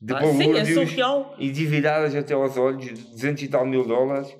de 0.00 0.14
ah, 0.14 0.20
sim, 0.20 0.26
é 0.26 0.46
balúrdios 0.46 0.88
surreal 0.90 1.34
e 1.38 1.48
endividadas 1.48 2.14
até 2.14 2.34
aos 2.34 2.56
olhos, 2.56 2.84
de 2.84 2.92
200 2.92 3.42
e 3.42 3.48
tal 3.48 3.66
mil 3.66 3.86
dólares, 3.86 4.34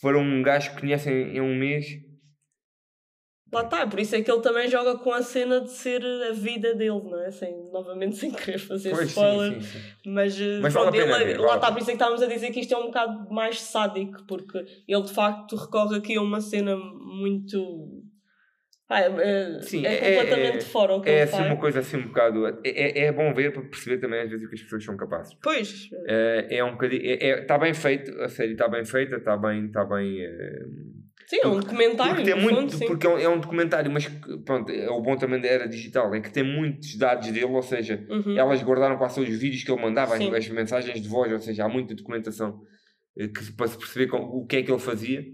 para 0.00 0.18
um 0.18 0.42
gajo 0.42 0.74
que 0.74 0.80
conhecem 0.80 1.36
em 1.36 1.40
um 1.40 1.54
mês. 1.56 1.86
lá 3.52 3.62
está, 3.62 3.86
por 3.86 4.00
isso 4.00 4.14
é 4.16 4.22
que 4.22 4.30
ele 4.30 4.40
também 4.40 4.68
joga 4.68 4.96
com 4.98 5.12
a 5.12 5.22
cena 5.22 5.60
de 5.60 5.70
ser 5.70 6.02
a 6.04 6.32
vida 6.32 6.74
dele, 6.74 7.02
não 7.02 7.20
é? 7.20 7.30
Sem, 7.30 7.70
novamente 7.70 8.16
sem 8.18 8.32
querer 8.32 8.58
fazer 8.58 8.90
Pois, 8.90 9.10
sim, 9.10 9.20
spoiler 9.20 9.62
sim, 9.62 9.78
sim. 9.78 9.78
mas, 10.06 10.40
eh, 10.40 10.58
Mas 10.60 10.72
vale 10.72 10.90
pronto, 10.90 11.04
pena 11.04 11.16
ele, 11.16 11.24
ver, 11.24 11.40
lá 11.40 11.46
vale 11.46 11.58
está, 11.58 11.72
por 11.72 11.80
isso 11.80 11.90
é 11.90 11.92
que 11.92 11.96
estávamos 11.96 12.22
a 12.22 12.26
dizer 12.26 12.50
que 12.50 12.60
isto 12.60 12.74
é 12.74 12.78
um 12.78 12.86
bocado 12.86 13.32
mais 13.32 13.60
sádico 13.60 14.24
porque 14.26 14.58
ele 14.88 15.02
de 15.02 15.12
facto 15.12 15.54
recorre 15.56 15.96
aqui 15.98 16.16
a 16.16 16.22
uma 16.22 16.40
cena 16.40 16.76
muito 16.76 18.02
ah, 18.90 19.00
é, 19.00 19.06
é- 19.56 19.62
Sim, 19.62 19.86
é 19.86 19.94
é- 19.94 19.98
completamente 20.16 20.58
é- 20.58 20.60
fora 20.68 20.94
o 20.94 21.00
que 21.00 21.08
É 21.08 21.12
ele 21.12 21.22
assim 21.22 21.32
faz 21.36 21.46
uma 21.46 21.56
coisa 21.56 21.78
assim 21.80 21.96
um 21.96 22.08
bocado. 22.08 22.46
É, 22.46 22.52
é, 22.64 23.04
é 23.06 23.12
bom 23.12 23.32
ver 23.32 23.52
para 23.52 23.62
perceber 23.62 23.98
também 23.98 24.20
às 24.20 24.28
vezes 24.30 24.44
o 24.44 24.48
que 24.48 24.56
as 24.56 24.62
pessoas 24.62 24.84
são 24.84 24.96
capazes. 24.96 25.34
pois, 25.42 25.88
Eh, 26.06 26.46
é 26.58 26.64
um 26.64 26.72
bocadinho. 26.72 27.02
Está 27.02 27.54
é, 27.54 27.58
bem 27.58 27.72
feito, 27.72 28.20
a 28.20 28.28
série 28.28 28.52
está 28.52 28.68
bem 28.68 28.84
feita, 28.84 29.16
está 29.16 29.36
bem. 29.36 29.66
Está 29.66 29.84
bem 29.84 30.20
eh, 30.22 30.66
sim, 31.26 31.38
é 31.42 31.46
um 31.46 31.60
documentário 31.60 32.14
porque 32.16 32.32
tem 32.32 32.42
muito, 32.42 32.72
fundo, 32.72 32.86
porque 32.88 33.06
é 33.06 33.10
um, 33.10 33.18
é 33.18 33.28
um 33.28 33.38
documentário, 33.38 33.90
mas 33.92 34.08
pronto, 34.44 34.72
é 34.72 34.90
o 34.90 35.00
bom 35.00 35.16
também 35.16 35.40
da 35.40 35.46
era 35.46 35.68
digital, 35.68 36.12
é 36.12 36.20
que 36.20 36.32
tem 36.32 36.42
muitos 36.42 36.96
dados 36.98 37.28
dele, 37.30 37.44
ou 37.44 37.62
seja, 37.62 38.04
Uhum. 38.08 38.36
elas 38.36 38.60
guardaram 38.64 38.98
quase 38.98 39.14
todos 39.14 39.30
os 39.30 39.38
vídeos 39.40 39.62
que 39.62 39.70
ele 39.70 39.80
mandava, 39.80 40.14
as, 40.16 40.20
as 40.34 40.48
mensagens 40.48 41.00
de 41.00 41.08
voz, 41.08 41.30
ou 41.32 41.38
seja, 41.38 41.64
há 41.64 41.68
muita 41.68 41.94
documentação 41.94 42.60
eh, 43.16 43.28
que, 43.28 43.52
para 43.52 43.68
se 43.68 43.78
perceber 43.78 44.08
com- 44.08 44.18
o 44.18 44.44
que 44.44 44.56
é 44.56 44.62
que 44.64 44.72
ele 44.72 44.80
fazia. 44.80 45.24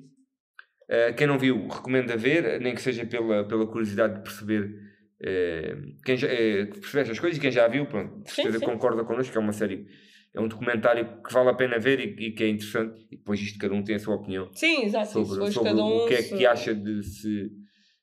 Eh, 0.88 1.12
quem 1.14 1.26
não 1.26 1.38
viu, 1.38 1.66
recomendo 1.68 2.12
a 2.12 2.16
ver, 2.16 2.60
nem 2.60 2.74
que 2.74 2.80
seja 2.80 3.04
pela, 3.04 3.44
pela 3.46 3.66
curiosidade 3.66 4.14
de 4.16 4.20
perceber, 4.22 4.72
eh, 5.20 5.76
quem 6.04 6.16
já, 6.16 6.28
eh, 6.28 6.66
perceber 6.66 7.02
estas 7.02 7.18
coisas, 7.18 7.38
e 7.38 7.40
quem 7.40 7.50
já 7.50 7.66
viu, 7.66 7.86
pronto, 7.86 8.22
de 8.22 8.30
Sim, 8.30 8.42
certeza 8.42 8.58
sim. 8.60 8.64
concorda 8.64 9.04
connosco, 9.04 9.32
que 9.32 9.38
é 9.38 9.40
uma 9.40 9.52
série, 9.52 9.88
é 10.32 10.40
um 10.40 10.46
documentário 10.46 11.22
que 11.22 11.32
vale 11.32 11.48
a 11.50 11.54
pena 11.54 11.78
ver 11.78 11.98
e, 11.98 12.26
e 12.28 12.32
que 12.32 12.44
é 12.44 12.48
interessante, 12.48 13.04
e 13.10 13.16
depois 13.16 13.40
isto 13.40 13.58
cada 13.58 13.74
um 13.74 13.82
tem 13.82 13.96
a 13.96 13.98
sua 13.98 14.14
opinião 14.14 14.48
Sim, 14.52 14.84
exato. 14.84 15.08
sobre, 15.24 15.52
sobre 15.52 15.72
um 15.72 15.96
o 15.96 16.04
que 16.04 16.14
é 16.14 16.22
se- 16.22 16.36
que 16.36 16.46
acha 16.46 16.72
de 16.74 17.02
se, 17.02 17.50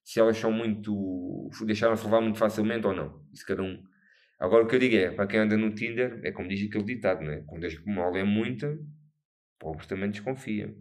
se 0.04 0.19
elas 0.19 0.38
são 0.38 0.52
muito. 0.52 1.50
deixaram-se 1.65 2.04
levar 2.04 2.19
muito 2.22 2.38
facilmente 2.38 2.86
ou 2.86 2.93
não. 2.93 3.24
Isso 3.32 3.46
cada 3.46 3.62
um. 3.63 3.82
Agora 4.39 4.65
o 4.65 4.67
que 4.67 4.76
eu 4.76 4.80
digo 4.80 4.96
é, 4.98 5.10
para 5.12 5.26
quem 5.28 5.39
anda 5.39 5.56
no 5.56 5.74
Tinder, 5.74 6.19
é 6.24 6.32
como 6.32 6.50
diz 6.50 6.67
aquele 6.67 6.84
ditado, 6.84 7.22
não 7.24 7.32
é? 7.32 7.41
Quando 7.48 7.65
as 7.65 7.82
mole 7.86 8.19
é 8.19 8.24
muita, 8.26 8.78
pobre 9.58 9.88
também 9.88 10.10
desconfia. 10.12 10.76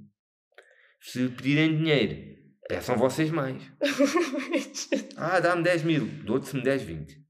Se 1.03 1.29
pedirem 1.31 1.77
dinheiro, 1.77 2.39
peçam 2.69 2.97
vocês 2.97 3.31
mais. 3.31 3.61
Ah, 5.17 5.41
dá-me 5.41 5.63
10 5.63 5.85
mil, 5.85 6.07
dou-te 6.25 6.49
se 6.49 6.57
me 6.57 6.63
10, 6.63 6.83
20. 6.83 7.23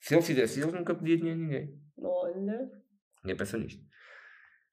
Se 0.00 0.14
ele 0.14 0.22
fizesse, 0.22 0.60
ele 0.60 0.72
nunca 0.72 0.94
pedia 0.94 1.16
dinheiro 1.16 1.38
a 1.38 1.42
ninguém. 1.42 1.82
Olha. 1.98 2.70
Ninguém 3.22 3.36
pensa 3.36 3.58
nisto. 3.58 3.84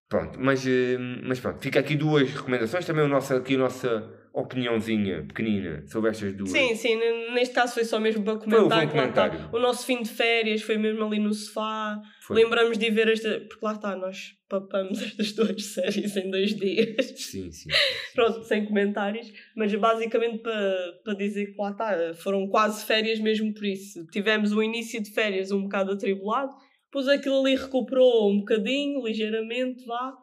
Pronto, 0.08 0.39
mas, 0.39 0.65
eh, 0.68 0.98
mas 1.24 1.39
pronto, 1.39 1.60
fica 1.60 1.80
aqui 1.80 1.96
duas 1.96 2.30
recomendações. 2.32 2.86
Também 2.86 3.04
o 3.04 3.08
nosso, 3.08 3.34
aqui 3.34 3.56
a 3.56 3.58
nossa 3.58 4.12
opiniãozinha 4.34 5.24
pequenina 5.28 5.84
sobre 5.88 6.12
estas 6.12 6.34
duas. 6.36 6.50
Sim, 6.52 6.76
sim, 6.76 6.96
neste 7.34 7.56
caso 7.56 7.74
foi 7.74 7.86
só 7.86 8.00
mesmo 8.00 8.24
para 8.24 8.38
Foi- 8.39 8.50
foi 8.50 8.60
um 8.60 8.63
comentar 8.70 8.89
que 8.91 8.98
lá 8.98 9.06
está. 9.08 9.30
comentário. 9.30 9.56
O 9.56 9.60
nosso 9.60 9.86
fim 9.86 10.02
de 10.04 10.10
férias 10.10 10.62
foi 10.62 10.78
mesmo 10.78 11.04
ali 11.06 11.20
no 11.20 11.34
sofá. 11.34 12.00
Foi. 12.22 12.44
Lembramos 12.44 12.78
de 12.78 12.89
ver 12.91 13.08
esta. 13.08 13.39
Porque 13.48 13.65
lá 13.65 13.74
está, 13.74 13.96
nós 13.96 14.34
papamos 14.50 15.02
estas 15.02 15.32
duas 15.32 15.63
séries 15.65 16.15
em 16.18 16.30
dois 16.30 16.54
dias. 16.56 17.06
Sim, 17.15 17.50
sim. 17.50 17.52
sim, 17.52 17.70
sim. 17.72 18.13
Pronto, 18.13 18.44
sem 18.44 18.65
comentários, 18.65 19.32
mas 19.56 19.74
basicamente 19.74 20.39
para, 20.39 20.76
para 21.04 21.13
dizer 21.15 21.48
que 21.48 21.58
lá 21.62 21.72
está, 21.72 22.13
foram 22.15 22.48
quase 22.48 22.86
férias 22.86 23.20
mesmo 23.20 23.54
por 23.54 23.65
isso. 23.65 24.06
Tivemos 24.12 24.52
o 24.52 24.62
início 24.62 25.02
de 25.02 25.12
férias 25.12 25.52
um 25.52 25.63
bocado 25.63 25.94
atribulado, 25.94 26.52
depois 26.95 27.10
aquilo 27.10 27.41
ali 27.41 27.55
recuperou 27.55 28.31
um 28.31 28.39
bocadinho, 28.39 29.05
ligeiramente, 29.05 29.86
vá. 29.86 30.13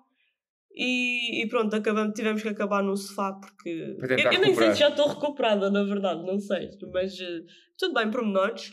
E, 0.74 1.42
e 1.42 1.48
pronto, 1.48 1.76
acabamos, 1.76 2.14
tivemos 2.14 2.40
que 2.40 2.48
acabar 2.48 2.82
no 2.82 2.96
sofá 2.96 3.34
porque. 3.34 3.68
Eu, 3.68 4.32
eu 4.32 4.40
nem 4.40 4.54
sei 4.54 4.72
se 4.72 4.78
já 4.78 4.88
estou 4.88 5.06
recuperada, 5.06 5.70
na 5.70 5.82
verdade, 5.84 6.24
não 6.24 6.38
sei. 6.38 6.70
Mas 6.90 7.20
eh, 7.20 7.42
tudo 7.76 7.92
bem, 7.92 8.10
pormenores. 8.10 8.72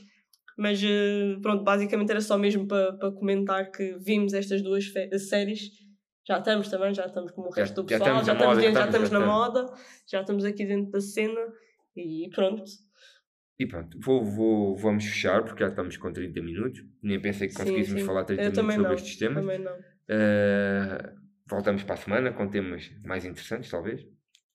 Mas 0.57 0.81
eh, 0.81 1.35
pronto, 1.41 1.63
basicamente 1.65 2.09
era 2.09 2.21
só 2.21 2.37
mesmo 2.37 2.65
para 2.67 2.93
para 2.93 3.11
comentar 3.11 3.69
que 3.69 3.97
vimos 3.99 4.33
estas 4.33 4.61
duas 4.61 4.85
séries. 5.27 5.69
Já 6.25 6.37
estamos 6.37 6.69
também, 6.69 6.93
já 6.93 7.05
estamos 7.05 7.31
como 7.33 7.49
o 7.49 7.51
Já- 7.51 7.63
resto 7.63 7.81
do 7.83 7.89
já 7.89 7.97
pessoal, 7.99 8.19
estamos 8.21 8.27
já 8.27 8.33
estamos, 8.33 8.57
dentro- 8.57 8.79
já 8.79 8.85
estamos, 8.85 9.09
na 9.09 9.19
moda, 9.19 9.65
já 10.09 10.21
estamos 10.21 10.45
aqui 10.45 10.65
dentro 10.65 10.91
da 10.91 11.01
cena 11.01 11.41
e 11.97 12.29
pronto. 12.33 12.63
E 13.59 13.65
pronto, 13.67 13.99
vou, 13.99 14.23
vou, 14.23 14.75
vamos 14.77 15.03
fechar 15.05 15.43
porque 15.43 15.61
já 15.63 15.69
estamos 15.69 15.97
com 15.97 16.11
30 16.13 16.41
minutos. 16.41 16.81
Nem 17.03 17.19
pensei 17.19 17.47
que 17.47 17.53
Sim, 17.53 17.59
conseguíssemos 17.59 18.01
sim. 18.01 18.07
falar 18.07 18.23
30 18.23 18.41
Eu 18.41 18.51
minutos 18.51 18.73
sobre 18.75 18.87
não, 18.87 18.93
estes 18.95 19.15
temas. 19.17 19.35
também 19.43 19.59
não. 19.59 19.75
Eh, 20.07 21.13
voltamos 21.49 21.83
para 21.83 21.95
a 21.95 21.97
semana 21.97 22.31
com 22.31 22.47
temas 22.47 22.89
mais 23.03 23.25
interessantes, 23.25 23.69
talvez. 23.69 24.05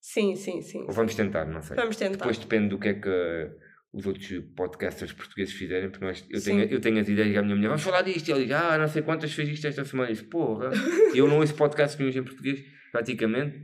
Sim, 0.01 0.35
sim, 0.37 0.63
sim. 0.63 0.83
Ou 0.87 0.93
vamos 0.93 1.15
tentar, 1.15 1.45
não 1.45 1.61
sei. 1.63 1.77
Vamos 1.77 1.97
tentar. 1.97 2.17
Depois 2.17 2.39
depende 2.39 2.69
do 2.69 2.79
que 2.79 2.89
é 2.89 2.95
que 2.95 3.09
eh, 3.09 3.51
os 3.93 4.07
outros 4.07 4.27
podcasters 4.57 5.13
portugueses 5.13 5.53
fizerem, 5.55 5.91
porque 5.91 6.05
nós, 6.05 6.27
eu, 6.31 6.41
Sim. 6.41 6.57
tenho, 6.59 6.71
eu 6.73 6.81
tenho 6.81 6.99
as 6.99 7.09
ideias 7.09 7.35
e 7.35 7.39
a 7.39 7.43
minha 7.43 7.55
mulher, 7.57 7.69
vamos 7.69 7.83
falar 7.83 8.03
disto, 8.03 8.29
e 8.29 8.33
ela 8.33 8.41
diz, 8.43 8.51
ah, 8.53 8.79
não 8.79 8.89
sei 8.89 9.03
quantas 9.03 9.33
fez 9.33 9.49
isto 9.49 9.67
esta 9.67 9.85
semana, 9.85 10.11
e 10.11 10.17
porra, 10.25 10.71
eu 11.15 11.29
não 11.29 11.39
ouço 11.39 11.55
podcasts 11.55 11.99
nenhum 11.99 12.11
em 12.11 12.25
português, 12.25 12.61
praticamente, 12.91 13.57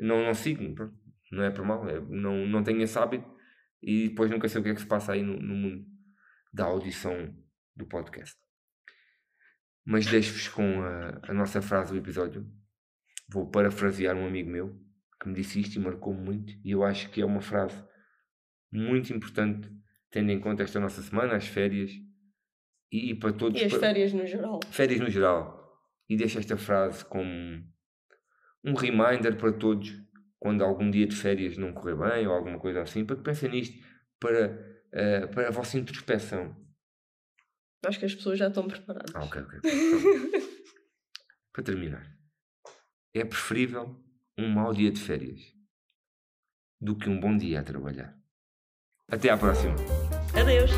não, 0.00 0.24
não 0.24 0.34
sigo, 0.34 0.74
não 1.30 1.44
é 1.44 1.50
por 1.50 1.64
mal, 1.64 1.88
é- 1.88 2.00
não, 2.08 2.46
não 2.46 2.62
tenho 2.64 2.82
esse 2.82 2.98
hábito, 2.98 3.24
e 3.86 4.08
depois 4.08 4.28
nunca 4.28 4.48
sei 4.48 4.60
o 4.60 4.64
que 4.64 4.70
é 4.70 4.74
que 4.74 4.80
se 4.80 4.86
passa 4.86 5.12
aí 5.12 5.22
no, 5.22 5.38
no 5.40 5.54
mundo 5.54 5.86
da 6.52 6.64
audição 6.64 7.32
do 7.76 7.86
podcast. 7.86 8.36
Mas 9.84 10.06
deixo-vos 10.06 10.48
com 10.48 10.82
a, 10.82 11.20
a 11.22 11.32
nossa 11.32 11.62
frase 11.62 11.92
do 11.92 11.98
episódio, 11.98 12.44
vou 13.28 13.48
parafrasear 13.48 14.16
um 14.16 14.26
amigo 14.26 14.50
meu, 14.50 14.76
que 15.20 15.28
me 15.28 15.34
disse 15.34 15.60
isto 15.60 15.76
e 15.76 15.78
marcou-me 15.78 16.20
muito, 16.20 16.52
e 16.64 16.72
eu 16.72 16.82
acho 16.82 17.08
que 17.10 17.22
é 17.22 17.24
uma 17.24 17.40
frase 17.40 17.80
muito 18.72 19.12
importante, 19.14 19.70
tendo 20.10 20.32
em 20.32 20.40
conta 20.40 20.64
esta 20.64 20.80
nossa 20.80 21.00
semana, 21.00 21.36
as 21.36 21.46
férias, 21.46 21.92
e, 22.90 23.12
e 23.12 23.14
para 23.14 23.32
todos. 23.32 23.60
E 23.60 23.64
as 23.66 23.72
férias 23.72 24.12
no 24.12 24.26
geral. 24.26 24.58
férias 24.68 24.98
no 24.98 25.08
geral. 25.08 25.64
E 26.08 26.16
deixo 26.16 26.40
esta 26.40 26.56
frase 26.56 27.04
como 27.04 27.30
um 28.64 28.74
reminder 28.74 29.36
para 29.36 29.52
todos, 29.52 29.92
quando 30.46 30.62
algum 30.62 30.88
dia 30.88 31.08
de 31.08 31.16
férias 31.16 31.58
não 31.58 31.72
correr 31.72 31.96
bem 31.96 32.24
ou 32.24 32.32
alguma 32.32 32.56
coisa 32.56 32.80
assim, 32.80 33.04
para 33.04 33.16
que 33.16 33.22
pensem 33.24 33.50
nisto, 33.50 33.84
para, 34.20 34.84
eh, 34.92 35.26
para 35.26 35.48
a 35.48 35.50
vossa 35.50 35.76
introspeção. 35.76 36.56
Acho 37.84 37.98
que 37.98 38.04
as 38.04 38.14
pessoas 38.14 38.38
já 38.38 38.46
estão 38.46 38.68
preparadas. 38.68 39.12
Ah, 39.12 39.24
ok, 39.24 39.42
ok. 39.42 39.60
Pronto. 39.60 40.46
para 41.52 41.64
terminar, 41.64 42.16
é 43.12 43.24
preferível 43.24 44.00
um 44.38 44.48
mau 44.48 44.72
dia 44.72 44.92
de 44.92 45.00
férias 45.00 45.40
do 46.80 46.94
que 46.94 47.10
um 47.10 47.18
bom 47.18 47.36
dia 47.36 47.58
a 47.58 47.64
trabalhar. 47.64 48.16
Até 49.08 49.30
à 49.30 49.36
próxima. 49.36 49.74
Adeus! 50.32 50.70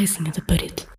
ressinha 0.00 0.32
da 0.32 0.40
parede. 0.40 0.89